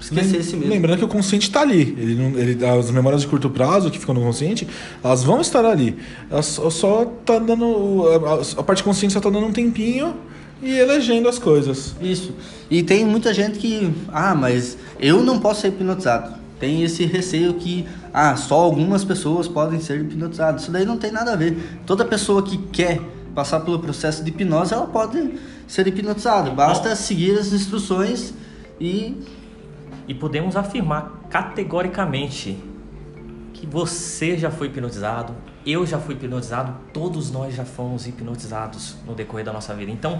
esquecer 0.00 0.38
esse 0.38 0.56
mesmo. 0.56 0.72
Lembrando 0.72 0.98
que 0.98 1.04
o 1.04 1.08
consciente 1.08 1.48
está 1.48 1.60
ali. 1.60 1.94
Ele 1.96 2.14
não, 2.14 2.38
ele, 2.38 2.64
as 2.66 2.90
memórias 2.90 3.22
de 3.22 3.28
curto 3.28 3.48
prazo 3.50 3.90
que 3.90 3.98
ficam 3.98 4.14
no 4.14 4.20
consciente, 4.20 4.66
elas 5.02 5.22
vão 5.22 5.40
estar 5.40 5.64
ali. 5.64 5.96
Ela 6.30 6.42
só, 6.42 6.68
só 6.70 7.04
tá 7.24 7.38
dando. 7.38 8.04
A, 8.56 8.60
a 8.60 8.62
parte 8.62 8.82
consciente 8.82 9.12
só 9.12 9.18
está 9.18 9.30
dando 9.30 9.46
um 9.46 9.52
tempinho 9.52 10.14
e 10.62 10.76
elegendo 10.76 11.28
as 11.28 11.38
coisas. 11.38 11.94
Isso. 12.00 12.34
E 12.70 12.82
tem 12.82 13.04
muita 13.04 13.32
gente 13.32 13.58
que, 13.58 13.92
ah, 14.08 14.34
mas 14.34 14.76
eu 14.98 15.22
não 15.22 15.38
posso 15.38 15.62
ser 15.62 15.68
hipnotizado. 15.68 16.36
Tem 16.58 16.82
esse 16.82 17.04
receio 17.04 17.54
que, 17.54 17.86
ah, 18.12 18.34
só 18.34 18.56
algumas 18.56 19.04
pessoas 19.04 19.46
podem 19.46 19.78
ser 19.80 20.00
hipnotizadas. 20.00 20.62
Isso 20.62 20.72
daí 20.72 20.84
não 20.84 20.96
tem 20.96 21.12
nada 21.12 21.32
a 21.32 21.36
ver. 21.36 21.56
Toda 21.86 22.04
pessoa 22.04 22.42
que 22.42 22.58
quer 22.58 23.00
passar 23.38 23.60
pelo 23.60 23.78
processo 23.78 24.24
de 24.24 24.30
hipnose, 24.30 24.74
ela 24.74 24.88
pode 24.88 25.38
ser 25.68 25.86
hipnotizada. 25.86 26.50
Basta 26.50 26.96
seguir 26.96 27.38
as 27.38 27.52
instruções 27.52 28.34
e 28.80 29.24
E 30.08 30.14
podemos 30.14 30.56
afirmar 30.56 31.26
categoricamente 31.28 32.58
que 33.52 33.66
você 33.66 34.38
já 34.38 34.50
foi 34.50 34.68
hipnotizado, 34.68 35.34
eu 35.66 35.84
já 35.86 35.98
fui 35.98 36.14
hipnotizado, 36.14 36.74
todos 36.94 37.30
nós 37.30 37.54
já 37.54 37.64
fomos 37.64 38.06
hipnotizados 38.06 38.96
no 39.06 39.14
decorrer 39.14 39.44
da 39.44 39.52
nossa 39.52 39.74
vida. 39.74 39.92
Então, 39.92 40.18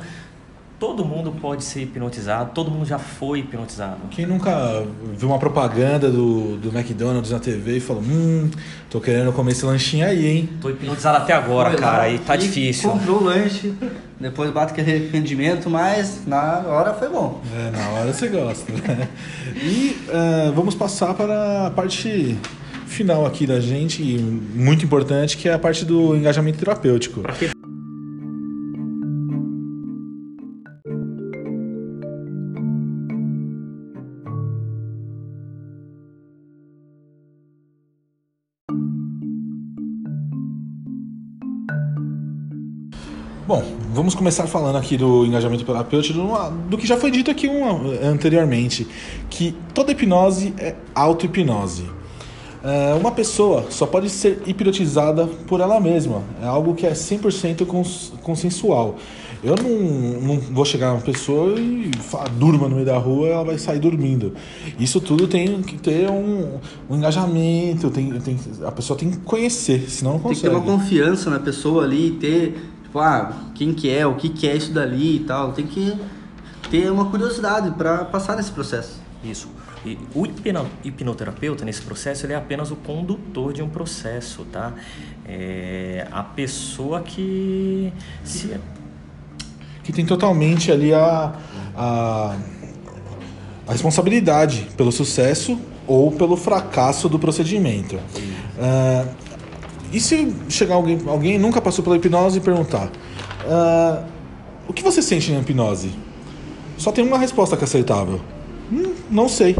todo 0.78 1.04
mundo 1.04 1.32
pode 1.40 1.64
ser 1.64 1.82
hipnotizado, 1.82 2.52
todo 2.54 2.70
mundo 2.70 2.86
já 2.86 2.98
foi 2.98 3.40
hipnotizado. 3.40 3.98
Quem 4.10 4.26
nunca 4.26 4.86
viu 5.16 5.28
uma 5.28 5.38
propaganda 5.38 6.10
do, 6.10 6.56
do 6.56 6.68
McDonald's 6.76 7.30
na 7.30 7.38
TV 7.38 7.78
e 7.78 7.80
falou: 7.80 8.02
Hum, 8.02 8.50
tô 8.88 9.00
querendo 9.00 9.32
comer 9.32 9.52
esse 9.52 9.64
lanchinho 9.64 10.06
aí, 10.06 10.26
hein? 10.26 10.48
Tô 10.60 10.70
hipnotizado 10.70 11.18
até 11.18 11.32
agora, 11.32 11.70
Foi 11.72 11.80
lá 11.80 11.90
cara, 11.90 12.10
e 12.10 12.18
tá 12.18 12.36
e 12.36 12.38
difícil. 12.38 12.90
Comprou 12.90 13.20
o 13.20 13.24
lanche, 13.24 13.74
depois 14.20 14.50
bate 14.50 14.72
aquele 14.72 14.90
arrependimento, 14.90 15.68
mas 15.68 16.22
na 16.26 16.60
hora 16.66 16.94
foi 16.94 17.08
bom. 17.08 17.40
É, 17.54 17.70
na 17.70 17.88
hora 17.90 18.12
você 18.12 18.28
gosta, 18.28 18.72
né? 18.72 19.08
E 19.56 19.96
eh, 20.08 20.52
vamos 20.54 20.74
passar 20.74 21.14
para 21.14 21.66
a 21.66 21.70
parte 21.70 22.38
final 22.86 23.26
aqui 23.26 23.46
da 23.46 23.60
gente, 23.60 24.02
e 24.02 24.18
muito 24.18 24.84
importante, 24.84 25.36
que 25.36 25.48
é 25.48 25.54
a 25.54 25.58
parte 25.58 25.84
do 25.84 26.16
engajamento 26.16 26.58
terapêutico. 26.58 27.20
Pra 27.20 27.34
Bom, 43.48 43.64
vamos 43.94 44.14
começar 44.14 44.46
falando 44.46 44.76
aqui 44.76 44.98
do 44.98 45.24
engajamento 45.24 45.64
terapêutico, 45.64 46.18
do, 46.68 46.76
que 46.76 46.86
já 46.86 46.98
foi 46.98 47.10
dito 47.10 47.30
aqui 47.30 47.48
um- 47.48 47.92
anteriormente, 48.06 48.86
que 49.30 49.54
toda 49.72 49.90
hipnose 49.90 50.52
é 50.58 50.74
auto-hipnose. 50.94 51.84
É, 52.62 52.92
uma 52.92 53.10
pessoa 53.10 53.64
só 53.70 53.86
pode 53.86 54.10
ser 54.10 54.42
hipnotizada 54.46 55.26
por 55.46 55.60
ela 55.60 55.80
mesma, 55.80 56.22
é 56.42 56.46
algo 56.46 56.74
que 56.74 56.84
é 56.86 56.90
100% 56.92 57.64
cons, 57.64 58.12
consensual. 58.22 58.96
Eu 59.42 59.54
não, 59.56 60.20
não 60.34 60.36
vou 60.40 60.64
chegar 60.66 60.92
uma 60.92 61.00
pessoa 61.00 61.58
e 61.58 61.90
falar, 62.00 62.28
durma 62.30 62.68
no 62.68 62.74
meio 62.74 62.84
da 62.84 62.98
rua, 62.98 63.28
ela 63.28 63.44
vai 63.44 63.56
sair 63.56 63.78
dormindo. 63.78 64.34
Isso 64.78 65.00
tudo 65.00 65.26
tem 65.26 65.62
que 65.62 65.78
ter 65.78 66.10
um, 66.10 66.58
um 66.90 66.96
engajamento, 66.96 67.88
tem, 67.88 68.10
tem, 68.20 68.36
a 68.66 68.72
pessoa 68.72 68.98
tem 68.98 69.10
que 69.10 69.16
conhecer, 69.18 69.88
senão 69.88 70.14
não 70.14 70.18
Tem 70.20 70.32
que 70.34 70.40
ter 70.42 70.50
consegue. 70.50 70.68
uma 70.70 70.78
confiança 70.78 71.30
na 71.30 71.38
pessoa 71.38 71.84
ali, 71.84 72.10
ter, 72.20 72.60
tipo, 72.88 72.98
ah, 72.98 73.32
quem 73.54 73.72
que 73.72 73.88
é, 73.90 74.06
o 74.06 74.14
que 74.14 74.28
que 74.30 74.48
é 74.48 74.56
isso 74.56 74.72
dali 74.72 75.16
e 75.16 75.20
tal. 75.20 75.52
Tem 75.52 75.66
que 75.66 75.96
ter 76.70 76.90
uma 76.90 77.06
curiosidade 77.06 77.70
para 77.72 78.04
passar 78.06 78.36
nesse 78.36 78.50
processo. 78.50 79.00
Isso. 79.22 79.48
E 79.86 79.96
o 80.14 80.26
hipno- 80.26 80.66
hipnoterapeuta, 80.82 81.64
nesse 81.64 81.82
processo, 81.82 82.26
ele 82.26 82.32
é 82.32 82.36
apenas 82.36 82.70
o 82.70 82.76
condutor 82.76 83.52
de 83.52 83.62
um 83.62 83.68
processo, 83.68 84.44
tá? 84.50 84.72
É 85.24 86.06
a 86.10 86.22
pessoa 86.22 87.00
que 87.00 87.92
se 88.24 88.58
que 89.84 89.92
tem 89.92 90.04
totalmente 90.04 90.70
ali 90.70 90.92
a, 90.92 91.32
a, 91.74 92.36
a 93.66 93.72
responsabilidade 93.72 94.68
pelo 94.76 94.92
sucesso 94.92 95.58
ou 95.86 96.12
pelo 96.12 96.36
fracasso 96.36 97.08
do 97.08 97.18
procedimento. 97.18 97.98
Ah, 98.58 99.06
e 99.92 100.00
se 100.00 100.34
chegar 100.48 100.74
alguém, 100.74 100.98
alguém 101.06 101.38
nunca 101.38 101.60
passou 101.60 101.82
pela 101.82 101.96
hipnose 101.96 102.38
e 102.38 102.40
perguntar: 102.40 102.90
ah, 103.46 104.04
o 104.68 104.72
que 104.72 104.82
você 104.82 105.00
sente 105.02 105.32
na 105.32 105.40
hipnose? 105.40 105.90
Só 106.76 106.92
tem 106.92 107.04
uma 107.04 107.18
resposta 107.18 107.56
que 107.56 107.64
é 107.64 107.66
aceitável: 107.66 108.20
"Hum, 108.72 108.92
não 109.10 109.28
sei. 109.28 109.56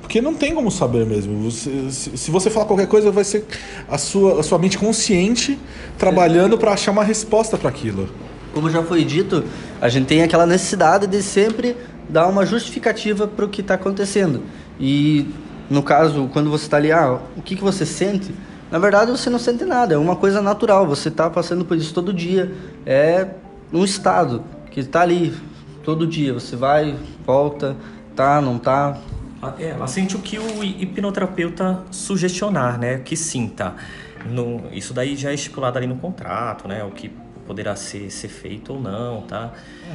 Porque 0.00 0.22
não 0.22 0.34
tem 0.34 0.54
como 0.54 0.70
saber 0.70 1.04
mesmo. 1.04 1.50
Você- 1.50 1.90
se, 1.90 2.16
se 2.16 2.30
você 2.30 2.48
falar 2.48 2.64
qualquer 2.64 2.86
coisa, 2.86 3.10
vai 3.10 3.24
ser 3.24 3.44
a 3.90 3.98
sua, 3.98 4.40
a 4.40 4.42
sua 4.42 4.58
mente 4.58 4.78
consciente 4.78 5.58
trabalhando 5.98 6.56
para 6.56 6.72
achar 6.72 6.92
uma 6.92 7.04
resposta 7.04 7.58
para 7.58 7.68
aquilo. 7.68 8.08
Como 8.54 8.70
já 8.70 8.82
foi 8.82 9.04
dito, 9.04 9.44
a 9.80 9.88
gente 9.90 10.06
tem 10.06 10.22
aquela 10.22 10.46
necessidade 10.46 11.06
de 11.06 11.22
sempre 11.22 11.76
dar 12.08 12.26
uma 12.26 12.46
justificativa 12.46 13.28
para 13.28 13.44
o 13.44 13.48
que 13.50 13.60
está 13.60 13.74
acontecendo. 13.74 14.42
E 14.80 15.26
no 15.68 15.82
caso, 15.82 16.30
quando 16.32 16.48
você 16.48 16.64
está 16.64 16.78
ali, 16.78 16.90
ah, 16.90 17.20
o 17.36 17.42
que, 17.42 17.54
que 17.54 17.62
você 17.62 17.84
sente? 17.84 18.32
Na 18.70 18.78
verdade, 18.78 19.10
você 19.10 19.30
não 19.30 19.38
sente 19.38 19.64
nada, 19.64 19.94
é 19.94 19.98
uma 19.98 20.16
coisa 20.16 20.42
natural. 20.42 20.86
Você 20.86 21.08
está 21.08 21.30
passando 21.30 21.64
por 21.64 21.76
isso 21.76 21.94
todo 21.94 22.12
dia. 22.12 22.52
É 22.84 23.26
um 23.72 23.84
estado 23.84 24.44
que 24.70 24.80
está 24.80 25.00
ali 25.00 25.34
todo 25.82 26.06
dia. 26.06 26.34
Você 26.34 26.54
vai, 26.54 26.96
volta, 27.24 27.76
tá, 28.14 28.40
não 28.40 28.58
tá. 28.58 28.98
É, 29.58 29.68
ela 29.70 29.86
sente 29.86 30.16
o 30.16 30.18
que 30.18 30.38
o 30.38 30.62
hipnoterapeuta 30.64 31.82
sugestionar, 31.90 32.78
né? 32.78 32.98
Que 32.98 33.16
sinta. 33.16 33.74
No, 34.26 34.64
isso 34.72 34.92
daí 34.92 35.16
já 35.16 35.30
é 35.30 35.34
estipulado 35.34 35.78
ali 35.78 35.86
no 35.86 35.96
contrato, 35.96 36.68
né? 36.68 36.84
O 36.84 36.90
que 36.90 37.10
poderá 37.48 37.74
ser, 37.74 38.10
ser 38.10 38.28
feito 38.28 38.74
ou 38.74 38.80
não, 38.80 39.22
tá? 39.22 39.52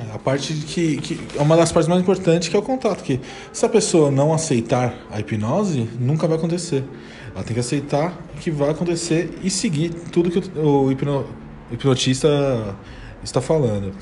É, 0.09 0.15
a 0.15 0.19
parte 0.19 0.53
que, 0.53 0.97
que 0.97 1.37
é 1.37 1.41
uma 1.41 1.55
das 1.55 1.71
partes 1.71 1.87
mais 1.87 2.01
importantes 2.01 2.49
que 2.49 2.55
é 2.55 2.59
o 2.59 2.63
contrato, 2.63 3.03
que 3.03 3.21
se 3.53 3.65
a 3.65 3.69
pessoa 3.69 4.11
não 4.11 4.33
aceitar 4.33 4.93
a 5.11 5.19
hipnose, 5.19 5.87
nunca 5.99 6.27
vai 6.27 6.37
acontecer. 6.37 6.83
Ela 7.33 7.43
tem 7.43 7.53
que 7.53 7.59
aceitar 7.59 8.17
que 8.41 8.51
vai 8.51 8.71
acontecer 8.71 9.37
e 9.43 9.49
seguir 9.49 9.89
tudo 10.11 10.29
que 10.29 10.59
o, 10.59 10.85
o 10.85 10.91
hipno- 10.91 11.25
hipnotista 11.71 12.75
está 13.23 13.39
falando. 13.39 13.93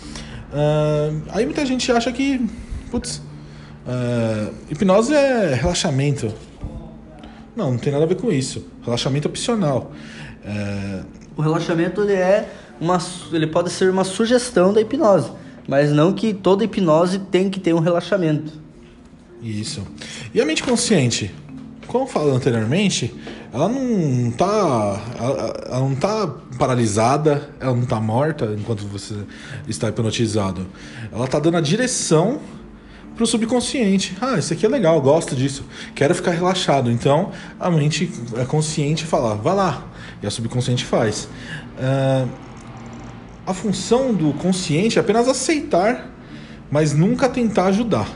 Ah, 0.54 1.12
aí 1.34 1.46
muita 1.46 1.66
gente 1.66 1.92
acha 1.92 2.12
que, 2.12 2.50
putz, 2.90 3.22
Uh, 3.82 4.54
hipnose 4.70 5.12
é 5.12 5.56
relaxamento. 5.56 6.32
Não, 7.56 7.72
não 7.72 7.78
tem 7.80 7.92
nada 7.92 8.06
a 8.06 8.08
ver 8.08 8.14
com 8.14 8.32
isso. 8.32 8.68
Relaxamento 8.84 9.28
opcional. 9.28 9.92
Uh... 10.46 11.04
O 11.36 11.42
relaxamento 11.42 12.02
ele 12.04 12.14
é 12.14 12.48
uma, 12.82 12.98
ele 13.32 13.46
pode 13.46 13.70
ser 13.70 13.92
uma 13.92 14.04
sugestão 14.04 14.74
da 14.74 14.82
hipnose, 14.82 15.32
mas 15.68 15.92
não 15.92 16.12
que 16.12 16.34
toda 16.34 16.66
hipnose 16.66 17.20
tem 17.20 17.50
que 17.50 17.60
ter 17.60 17.74
um 17.74 17.80
relaxamento. 17.80 18.52
Isso. 19.42 19.86
E 20.34 20.42
a 20.42 20.46
mente 20.46 20.64
consciente? 20.64 21.34
Como 21.88 22.08
falei 22.08 22.34
anteriormente, 22.34 23.14
ela 23.54 23.68
não 23.68 24.30
está 24.30 25.02
ela, 25.20 25.64
ela 25.68 25.80
não 25.80 25.96
tá 25.96 26.28
paralisada, 26.58 27.50
ela 27.60 27.74
não 27.74 27.84
está 27.84 28.00
morta 28.00 28.56
enquanto 28.58 28.86
você 28.88 29.16
está 29.68 29.90
hipnotizado. 29.90 30.66
Ela 31.12 31.26
está 31.26 31.38
dando 31.38 31.58
a 31.58 31.62
direção 31.62 32.40
para 33.14 33.24
o 33.24 33.28
subconsciente. 33.28 34.16
Ah, 34.22 34.40
isso 34.40 34.54
aqui 34.54 34.66
é 34.66 34.70
legal, 34.70 35.00
gosto 35.02 35.36
disso, 35.36 35.66
quero 35.94 36.16
ficar 36.16 36.32
relaxado. 36.32 36.90
Então 36.90 37.32
a 37.60 37.70
mente 37.70 38.10
é 38.38 38.46
consciente 38.46 39.06
fala, 39.06 39.36
vai 39.36 39.56
lá, 39.56 39.86
e 40.24 40.28
a 40.28 40.32
subconsciente 40.32 40.86
faz. 40.86 41.28
Uh, 41.78 42.51
a 43.46 43.54
função 43.54 44.14
do 44.14 44.34
consciente 44.34 44.98
é 44.98 45.02
apenas 45.02 45.28
aceitar, 45.28 46.10
mas 46.70 46.94
nunca 46.94 47.28
tentar 47.28 47.66
ajudar, 47.66 48.08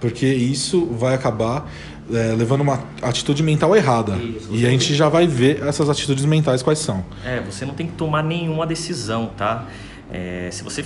porque 0.00 0.26
isso 0.26 0.86
vai 0.86 1.14
acabar 1.14 1.70
é, 2.10 2.34
levando 2.34 2.62
uma 2.62 2.82
atitude 3.00 3.42
mental 3.42 3.76
errada. 3.76 4.16
Isso, 4.16 4.48
e 4.50 4.66
a 4.66 4.70
gente 4.70 4.94
já 4.94 5.08
vai 5.08 5.26
ver 5.26 5.62
essas 5.62 5.88
atitudes 5.88 6.24
mentais 6.24 6.62
quais 6.62 6.78
são. 6.78 7.04
É, 7.24 7.40
você 7.40 7.64
não 7.64 7.74
tem 7.74 7.86
que 7.86 7.94
tomar 7.94 8.22
nenhuma 8.22 8.66
decisão, 8.66 9.30
tá? 9.36 9.66
É, 10.12 10.48
se 10.50 10.62
você 10.62 10.84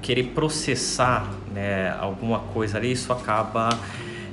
querer 0.00 0.24
processar 0.34 1.28
né, 1.52 1.94
alguma 1.98 2.38
coisa 2.38 2.78
ali, 2.78 2.92
isso 2.92 3.12
acaba 3.12 3.70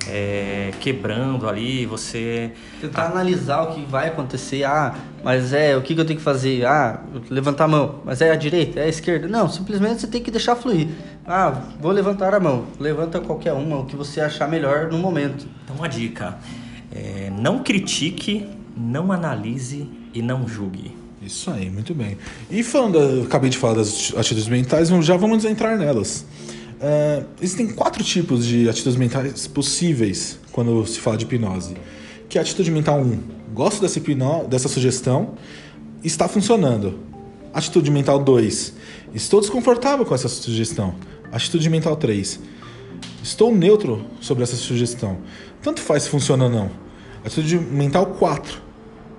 é, 0.08 0.70
quebrando 0.80 1.48
ali, 1.48 1.86
você... 1.86 2.52
Tentar 2.80 3.02
ah, 3.02 3.10
analisar 3.10 3.62
o 3.62 3.74
que 3.74 3.84
vai 3.84 4.08
acontecer, 4.08 4.64
ah, 4.64 4.94
mas 5.24 5.52
é, 5.52 5.76
o 5.76 5.82
que, 5.82 5.94
que 5.94 6.00
eu 6.00 6.04
tenho 6.04 6.18
que 6.18 6.24
fazer? 6.24 6.64
Ah, 6.64 7.02
levantar 7.30 7.64
a 7.64 7.68
mão, 7.68 8.00
mas 8.04 8.20
é 8.20 8.30
a 8.30 8.36
direita, 8.36 8.80
é 8.80 8.84
a 8.84 8.88
esquerda? 8.88 9.28
Não, 9.28 9.48
simplesmente 9.48 10.00
você 10.00 10.06
tem 10.06 10.22
que 10.22 10.30
deixar 10.30 10.56
fluir. 10.56 10.88
Ah, 11.26 11.62
vou 11.80 11.92
levantar 11.92 12.34
a 12.34 12.40
mão, 12.40 12.66
levanta 12.78 13.20
qualquer 13.20 13.52
uma, 13.52 13.78
o 13.78 13.86
que 13.86 13.96
você 13.96 14.20
achar 14.20 14.48
melhor 14.48 14.88
no 14.90 14.98
momento. 14.98 15.46
Então 15.64 15.76
uma 15.76 15.88
dica, 15.88 16.38
é, 16.94 17.30
não 17.36 17.62
critique, 17.62 18.46
não 18.76 19.10
analise 19.10 19.88
e 20.14 20.22
não 20.22 20.46
julgue. 20.46 20.96
Isso 21.20 21.50
aí, 21.50 21.68
muito 21.68 21.92
bem. 21.92 22.16
E 22.48 22.62
falando, 22.62 23.24
acabei 23.24 23.50
de 23.50 23.58
falar 23.58 23.74
das 23.74 24.14
atitudes 24.16 24.46
mentais, 24.46 24.88
já 24.88 25.16
vamos 25.16 25.44
entrar 25.44 25.76
nelas. 25.76 26.24
Uh, 26.76 27.24
existem 27.40 27.68
quatro 27.68 28.04
tipos 28.04 28.44
de 28.44 28.68
atitudes 28.68 28.96
mentais 28.96 29.46
possíveis 29.46 30.38
quando 30.52 30.86
se 30.86 31.00
fala 31.00 31.16
de 31.16 31.24
hipnose. 31.24 31.74
Que 32.28 32.38
é 32.38 32.40
a 32.40 32.42
atitude 32.42 32.70
mental 32.70 33.00
1. 33.00 33.20
Gosto 33.54 33.80
dessa, 33.80 33.98
hipno, 33.98 34.46
dessa 34.46 34.68
sugestão, 34.68 35.34
está 36.04 36.28
funcionando. 36.28 36.98
Atitude 37.54 37.90
mental 37.90 38.18
2. 38.18 38.74
Estou 39.14 39.40
desconfortável 39.40 40.04
com 40.04 40.14
essa 40.14 40.28
sugestão. 40.28 40.94
Atitude 41.32 41.70
mental 41.70 41.96
3. 41.96 42.40
Estou 43.22 43.54
neutro 43.54 44.04
sobre 44.20 44.42
essa 44.42 44.56
sugestão. 44.56 45.18
Tanto 45.62 45.80
faz 45.80 46.04
se 46.04 46.10
funciona 46.10 46.44
ou 46.44 46.50
não. 46.50 46.70
Atitude 47.24 47.58
mental 47.58 48.06
4. 48.06 48.60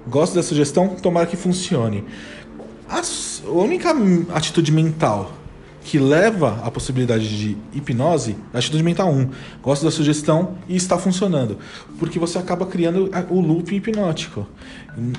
Gosto 0.07 0.35
da 0.35 0.43
sugestão, 0.43 0.89
tomara 0.89 1.25
que 1.25 1.35
funcione. 1.35 2.05
A 2.87 3.01
única 3.49 3.93
atitude 4.33 4.71
mental 4.71 5.33
que 5.87 5.97
leva 5.97 6.59
à 6.65 6.69
possibilidade 6.69 7.37
de 7.37 7.57
hipnose 7.73 8.35
é 8.53 8.57
atitude 8.57 8.83
mental 8.83 9.09
1. 9.09 9.29
Gosto 9.63 9.85
da 9.85 9.91
sugestão 9.91 10.57
e 10.67 10.75
está 10.75 10.97
funcionando. 10.97 11.57
Porque 11.97 12.19
você 12.19 12.37
acaba 12.37 12.65
criando 12.65 13.09
o 13.29 13.39
loop 13.39 13.73
hipnótico. 13.73 14.45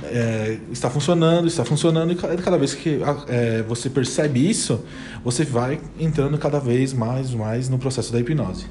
É, 0.04 0.58
está 0.70 0.90
funcionando, 0.90 1.48
está 1.48 1.64
funcionando, 1.64 2.12
e 2.12 2.16
cada 2.16 2.58
vez 2.58 2.74
que 2.74 3.00
é, 3.28 3.62
você 3.62 3.88
percebe 3.88 4.46
isso, 4.46 4.84
você 5.24 5.42
vai 5.42 5.80
entrando 5.98 6.36
cada 6.36 6.60
vez 6.60 6.92
mais, 6.92 7.32
mais 7.32 7.70
no 7.70 7.78
processo 7.78 8.12
da 8.12 8.20
hipnose. 8.20 8.66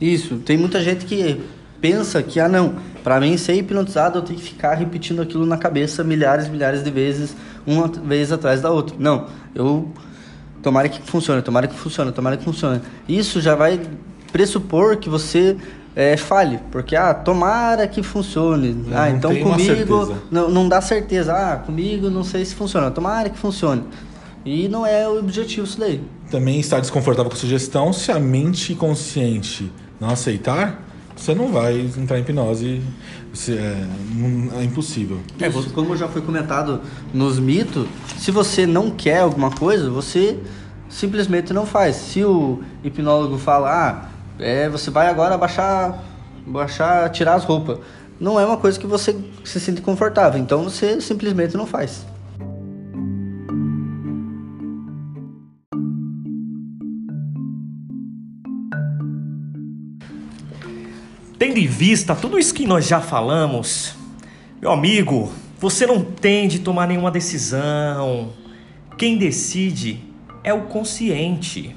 Isso, 0.00 0.36
tem 0.38 0.56
muita 0.56 0.82
gente 0.82 1.04
que 1.04 1.42
pensa 1.78 2.22
que, 2.22 2.40
ah 2.40 2.48
não, 2.48 2.76
para 3.02 3.20
mim 3.20 3.36
ser 3.36 3.52
hipnotizado 3.54 4.20
eu 4.20 4.22
tenho 4.22 4.38
que 4.38 4.46
ficar 4.46 4.72
repetindo 4.72 5.20
aquilo 5.20 5.44
na 5.44 5.58
cabeça 5.58 6.02
milhares, 6.02 6.48
milhares 6.48 6.82
de 6.82 6.90
vezes, 6.90 7.36
uma 7.66 7.86
vez 7.86 8.32
atrás 8.32 8.62
da 8.62 8.70
outra. 8.70 8.96
Não, 8.98 9.26
eu 9.54 9.92
tomara 10.64 10.88
que 10.88 11.00
funcione, 11.02 11.42
tomara 11.42 11.68
que 11.68 11.74
funcione, 11.76 12.10
tomara 12.10 12.36
que 12.36 12.44
funcione. 12.44 12.80
Isso 13.06 13.40
já 13.40 13.54
vai 13.54 13.80
pressupor 14.32 14.96
que 14.96 15.08
você 15.08 15.56
é, 15.94 16.16
falhe, 16.16 16.58
porque 16.72 16.96
ah, 16.96 17.12
tomara 17.14 17.86
que 17.86 18.02
funcione. 18.02 18.86
ah, 18.92 19.10
então 19.10 19.30
comigo 19.36 20.16
não, 20.30 20.48
não 20.48 20.68
dá 20.68 20.80
certeza. 20.80 21.32
Ah, 21.34 21.56
comigo 21.58 22.08
não 22.10 22.24
sei 22.24 22.44
se 22.44 22.54
funciona. 22.54 22.90
Tomara 22.90 23.28
que 23.28 23.38
funcione. 23.38 23.84
E 24.44 24.68
não 24.68 24.84
é 24.84 25.08
o 25.08 25.18
objetivo 25.18 25.66
isso 25.66 25.78
daí. 25.78 26.02
Também 26.30 26.58
estar 26.58 26.80
desconfortável 26.80 27.30
com 27.30 27.36
a 27.36 27.40
sugestão, 27.40 27.92
se 27.92 28.10
a 28.10 28.18
mente 28.18 28.74
consciente 28.74 29.70
não 30.00 30.10
aceitar, 30.10 30.83
você 31.16 31.34
não 31.34 31.52
vai 31.52 31.80
entrar 31.80 32.18
em 32.18 32.22
hipnose. 32.22 32.82
É, 33.48 34.60
é 34.60 34.64
impossível. 34.64 35.18
É, 35.40 35.50
como 35.72 35.96
já 35.96 36.06
foi 36.06 36.22
comentado 36.22 36.80
nos 37.12 37.38
mitos, 37.40 37.88
se 38.16 38.30
você 38.30 38.64
não 38.64 38.90
quer 38.90 39.20
alguma 39.20 39.50
coisa, 39.50 39.90
você 39.90 40.38
simplesmente 40.88 41.52
não 41.52 41.66
faz. 41.66 41.96
Se 41.96 42.24
o 42.24 42.62
hipnólogo 42.84 43.36
fala, 43.36 43.70
ah, 43.70 44.08
é, 44.38 44.68
você 44.68 44.90
vai 44.90 45.08
agora 45.08 45.36
baixar, 45.36 46.04
baixar, 46.46 47.10
tirar 47.10 47.34
as 47.34 47.44
roupas, 47.44 47.78
não 48.20 48.38
é 48.38 48.46
uma 48.46 48.56
coisa 48.56 48.78
que 48.78 48.86
você 48.86 49.16
se 49.42 49.58
sente 49.58 49.80
confortável. 49.80 50.40
Então 50.40 50.62
você 50.62 51.00
simplesmente 51.00 51.56
não 51.56 51.66
faz. 51.66 52.06
Tendo 61.44 61.58
em 61.58 61.66
vista 61.66 62.14
tudo 62.14 62.38
isso 62.38 62.54
que 62.54 62.66
nós 62.66 62.88
já 62.88 63.02
falamos, 63.02 63.94
meu 64.62 64.72
amigo, 64.72 65.30
você 65.60 65.86
não 65.86 66.00
tem 66.02 66.48
de 66.48 66.60
tomar 66.60 66.88
nenhuma 66.88 67.10
decisão. 67.10 68.30
Quem 68.96 69.18
decide 69.18 70.02
é 70.42 70.54
o 70.54 70.62
consciente. 70.62 71.76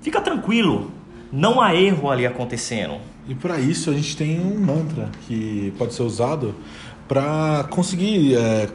Fica 0.00 0.18
tranquilo, 0.18 0.90
não 1.30 1.60
há 1.60 1.74
erro 1.76 2.10
ali 2.10 2.26
acontecendo. 2.26 2.94
E 3.28 3.34
para 3.34 3.60
isso 3.60 3.90
a 3.90 3.92
gente 3.92 4.16
tem 4.16 4.40
um 4.40 4.58
mantra 4.58 5.10
que 5.28 5.70
pode 5.76 5.92
ser 5.92 6.02
usado 6.02 6.54
para 7.06 7.66
conseguir 7.68 8.34
é, 8.34 8.70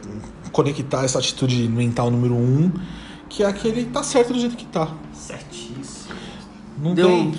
conectar 0.51 1.03
essa 1.03 1.17
atitude 1.17 1.67
mental 1.67 2.11
número 2.11 2.35
um, 2.35 2.71
que 3.27 3.41
é 3.41 3.47
aquele 3.47 3.85
tá 3.85 4.03
certo 4.03 4.33
do 4.33 4.39
jeito 4.39 4.55
que 4.55 4.67
tá. 4.67 4.93
Certíssimo. 5.11 6.13
Não 6.77 6.93
Deu, 6.93 7.07
tem 7.07 7.33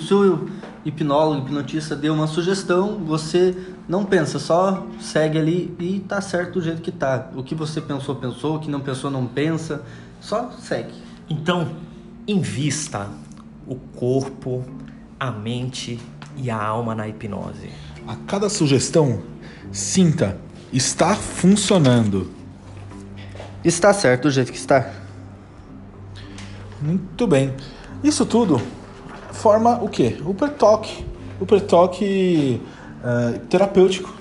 hipnólogo, 0.85 1.45
hipnotista 1.45 1.95
deu 1.95 2.13
uma 2.13 2.27
sugestão, 2.27 2.99
você 3.05 3.55
não 3.87 4.03
pensa, 4.05 4.39
só 4.39 4.85
segue 4.99 5.37
ali 5.37 5.75
e 5.79 5.99
tá 5.99 6.21
certo 6.21 6.53
do 6.53 6.61
jeito 6.61 6.81
que 6.81 6.91
tá. 6.91 7.29
O 7.35 7.43
que 7.43 7.53
você 7.53 7.79
pensou, 7.79 8.15
pensou, 8.15 8.55
o 8.55 8.59
que 8.59 8.69
não 8.69 8.79
pensou, 8.79 9.11
não 9.11 9.27
pensa, 9.27 9.83
só 10.19 10.51
segue. 10.59 10.93
Então, 11.29 11.69
invista 12.27 13.09
o 13.67 13.75
corpo, 13.75 14.63
a 15.19 15.31
mente 15.31 15.99
e 16.35 16.49
a 16.49 16.61
alma 16.61 16.95
na 16.95 17.07
hipnose. 17.07 17.69
A 18.07 18.15
cada 18.27 18.49
sugestão, 18.49 19.21
sinta, 19.71 20.37
está 20.73 21.15
funcionando. 21.15 22.31
Está 23.63 23.93
certo 23.93 24.23
do 24.23 24.31
jeito 24.31 24.51
que 24.51 24.57
está. 24.57 24.91
Muito 26.81 27.27
bem. 27.27 27.53
Isso 28.03 28.25
tudo 28.25 28.59
forma 29.31 29.81
o 29.81 29.89
quê? 29.89 30.17
O 30.25 30.33
pertoque. 30.33 31.05
O 31.39 31.45
pertoque 31.45 32.61
uh, 33.03 33.39
terapêutico, 33.47 34.13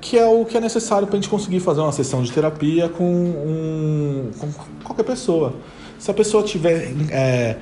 que 0.00 0.18
é 0.18 0.26
o 0.26 0.44
que 0.44 0.56
é 0.56 0.60
necessário 0.60 1.06
para 1.06 1.16
a 1.16 1.20
gente 1.20 1.28
conseguir 1.28 1.60
fazer 1.60 1.80
uma 1.80 1.92
sessão 1.92 2.22
de 2.22 2.32
terapia 2.32 2.88
com, 2.88 3.04
um, 3.04 4.30
com 4.38 4.48
qualquer 4.82 5.04
pessoa. 5.04 5.54
Se 5.98 6.10
a 6.10 6.14
pessoa 6.14 6.42
tiver 6.42 6.92
é, 7.10 7.56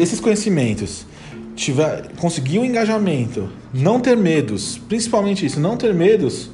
esses 0.00 0.20
conhecimentos, 0.20 1.06
tiver 1.56 2.08
conseguir 2.18 2.58
um 2.58 2.64
engajamento, 2.64 3.48
não 3.72 4.00
ter 4.00 4.16
medos, 4.16 4.78
principalmente 4.88 5.46
isso, 5.46 5.58
não 5.60 5.76
ter 5.76 5.94
medos, 5.94 6.50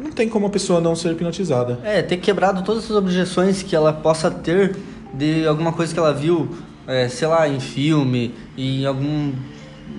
não 0.00 0.10
tem 0.10 0.28
como 0.28 0.46
a 0.46 0.50
pessoa 0.50 0.80
não 0.80 0.96
ser 0.96 1.12
hipnotizada. 1.12 1.78
É, 1.84 2.02
ter 2.02 2.16
quebrado 2.16 2.62
todas 2.62 2.84
as 2.84 2.90
objeções 2.90 3.62
que 3.62 3.74
ela 3.74 3.92
possa 3.92 4.30
ter 4.30 4.76
de 5.12 5.46
alguma 5.46 5.72
coisa 5.72 5.92
que 5.92 5.98
ela 5.98 6.12
viu 6.12 6.48
é, 6.86 7.08
sei 7.08 7.28
lá, 7.28 7.48
em 7.48 7.60
filme, 7.60 8.34
em 8.56 8.84
algum 8.86 9.32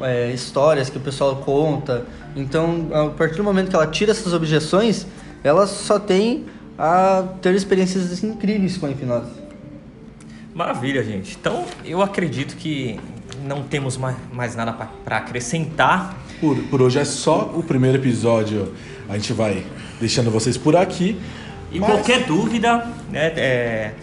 é, 0.01 0.31
histórias 0.31 0.89
que 0.89 0.97
o 0.97 1.01
pessoal 1.01 1.37
conta. 1.37 2.05
Então, 2.35 2.87
a 2.93 3.09
partir 3.09 3.37
do 3.37 3.43
momento 3.43 3.69
que 3.69 3.75
ela 3.75 3.87
tira 3.87 4.11
essas 4.11 4.33
objeções, 4.33 5.05
ela 5.43 5.65
só 5.67 5.97
tem 5.99 6.45
a 6.77 7.23
ter 7.41 7.53
experiências 7.55 8.23
incríveis 8.23 8.77
com 8.77 8.85
a 8.87 8.91
hipnose. 8.91 9.31
Maravilha, 10.53 11.03
gente. 11.03 11.37
Então, 11.39 11.65
eu 11.83 12.01
acredito 12.01 12.55
que 12.55 12.99
não 13.45 13.63
temos 13.63 13.97
mais, 13.97 14.15
mais 14.33 14.55
nada 14.55 14.71
para 14.73 15.17
acrescentar. 15.17 16.17
Por, 16.39 16.57
por 16.69 16.81
hoje 16.81 16.99
é 16.99 17.05
só 17.05 17.51
o 17.53 17.61
primeiro 17.63 17.97
episódio. 17.97 18.73
A 19.09 19.13
gente 19.17 19.33
vai 19.33 19.65
deixando 19.99 20.31
vocês 20.31 20.57
por 20.57 20.75
aqui. 20.75 21.19
E 21.71 21.79
mas- 21.79 21.89
qualquer 21.91 22.25
dúvida, 22.25 22.87
né, 23.11 23.27
é, 23.35 23.93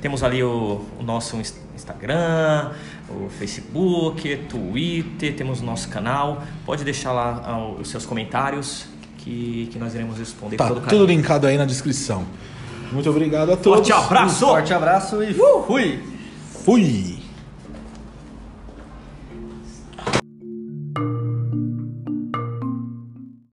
temos 0.00 0.22
ali 0.22 0.42
o, 0.42 0.80
o 0.98 1.02
nosso 1.02 1.36
ins- 1.36 1.54
Instagram, 1.78 2.72
o 3.08 3.28
Facebook, 3.30 4.36
Twitter, 4.48 5.34
temos 5.34 5.60
o 5.60 5.64
nosso 5.64 5.88
canal. 5.88 6.42
Pode 6.66 6.84
deixar 6.84 7.12
lá 7.12 7.42
ah, 7.44 7.68
os 7.80 7.88
seus 7.88 8.04
comentários 8.04 8.86
que, 9.18 9.68
que 9.72 9.78
nós 9.78 9.94
iremos 9.94 10.18
responder 10.18 10.56
Tá 10.56 10.68
tudo 10.68 11.06
linkado 11.06 11.46
aí 11.46 11.56
na 11.56 11.64
descrição. 11.64 12.24
Muito 12.92 13.08
obrigado 13.08 13.52
a 13.52 13.56
todos. 13.56 13.86
Forte 13.88 13.92
abraço! 13.92 14.46
Forte 14.46 14.74
abraço 14.74 15.22
e 15.22 15.34
fui! 15.34 16.02
Fui! 16.64 17.17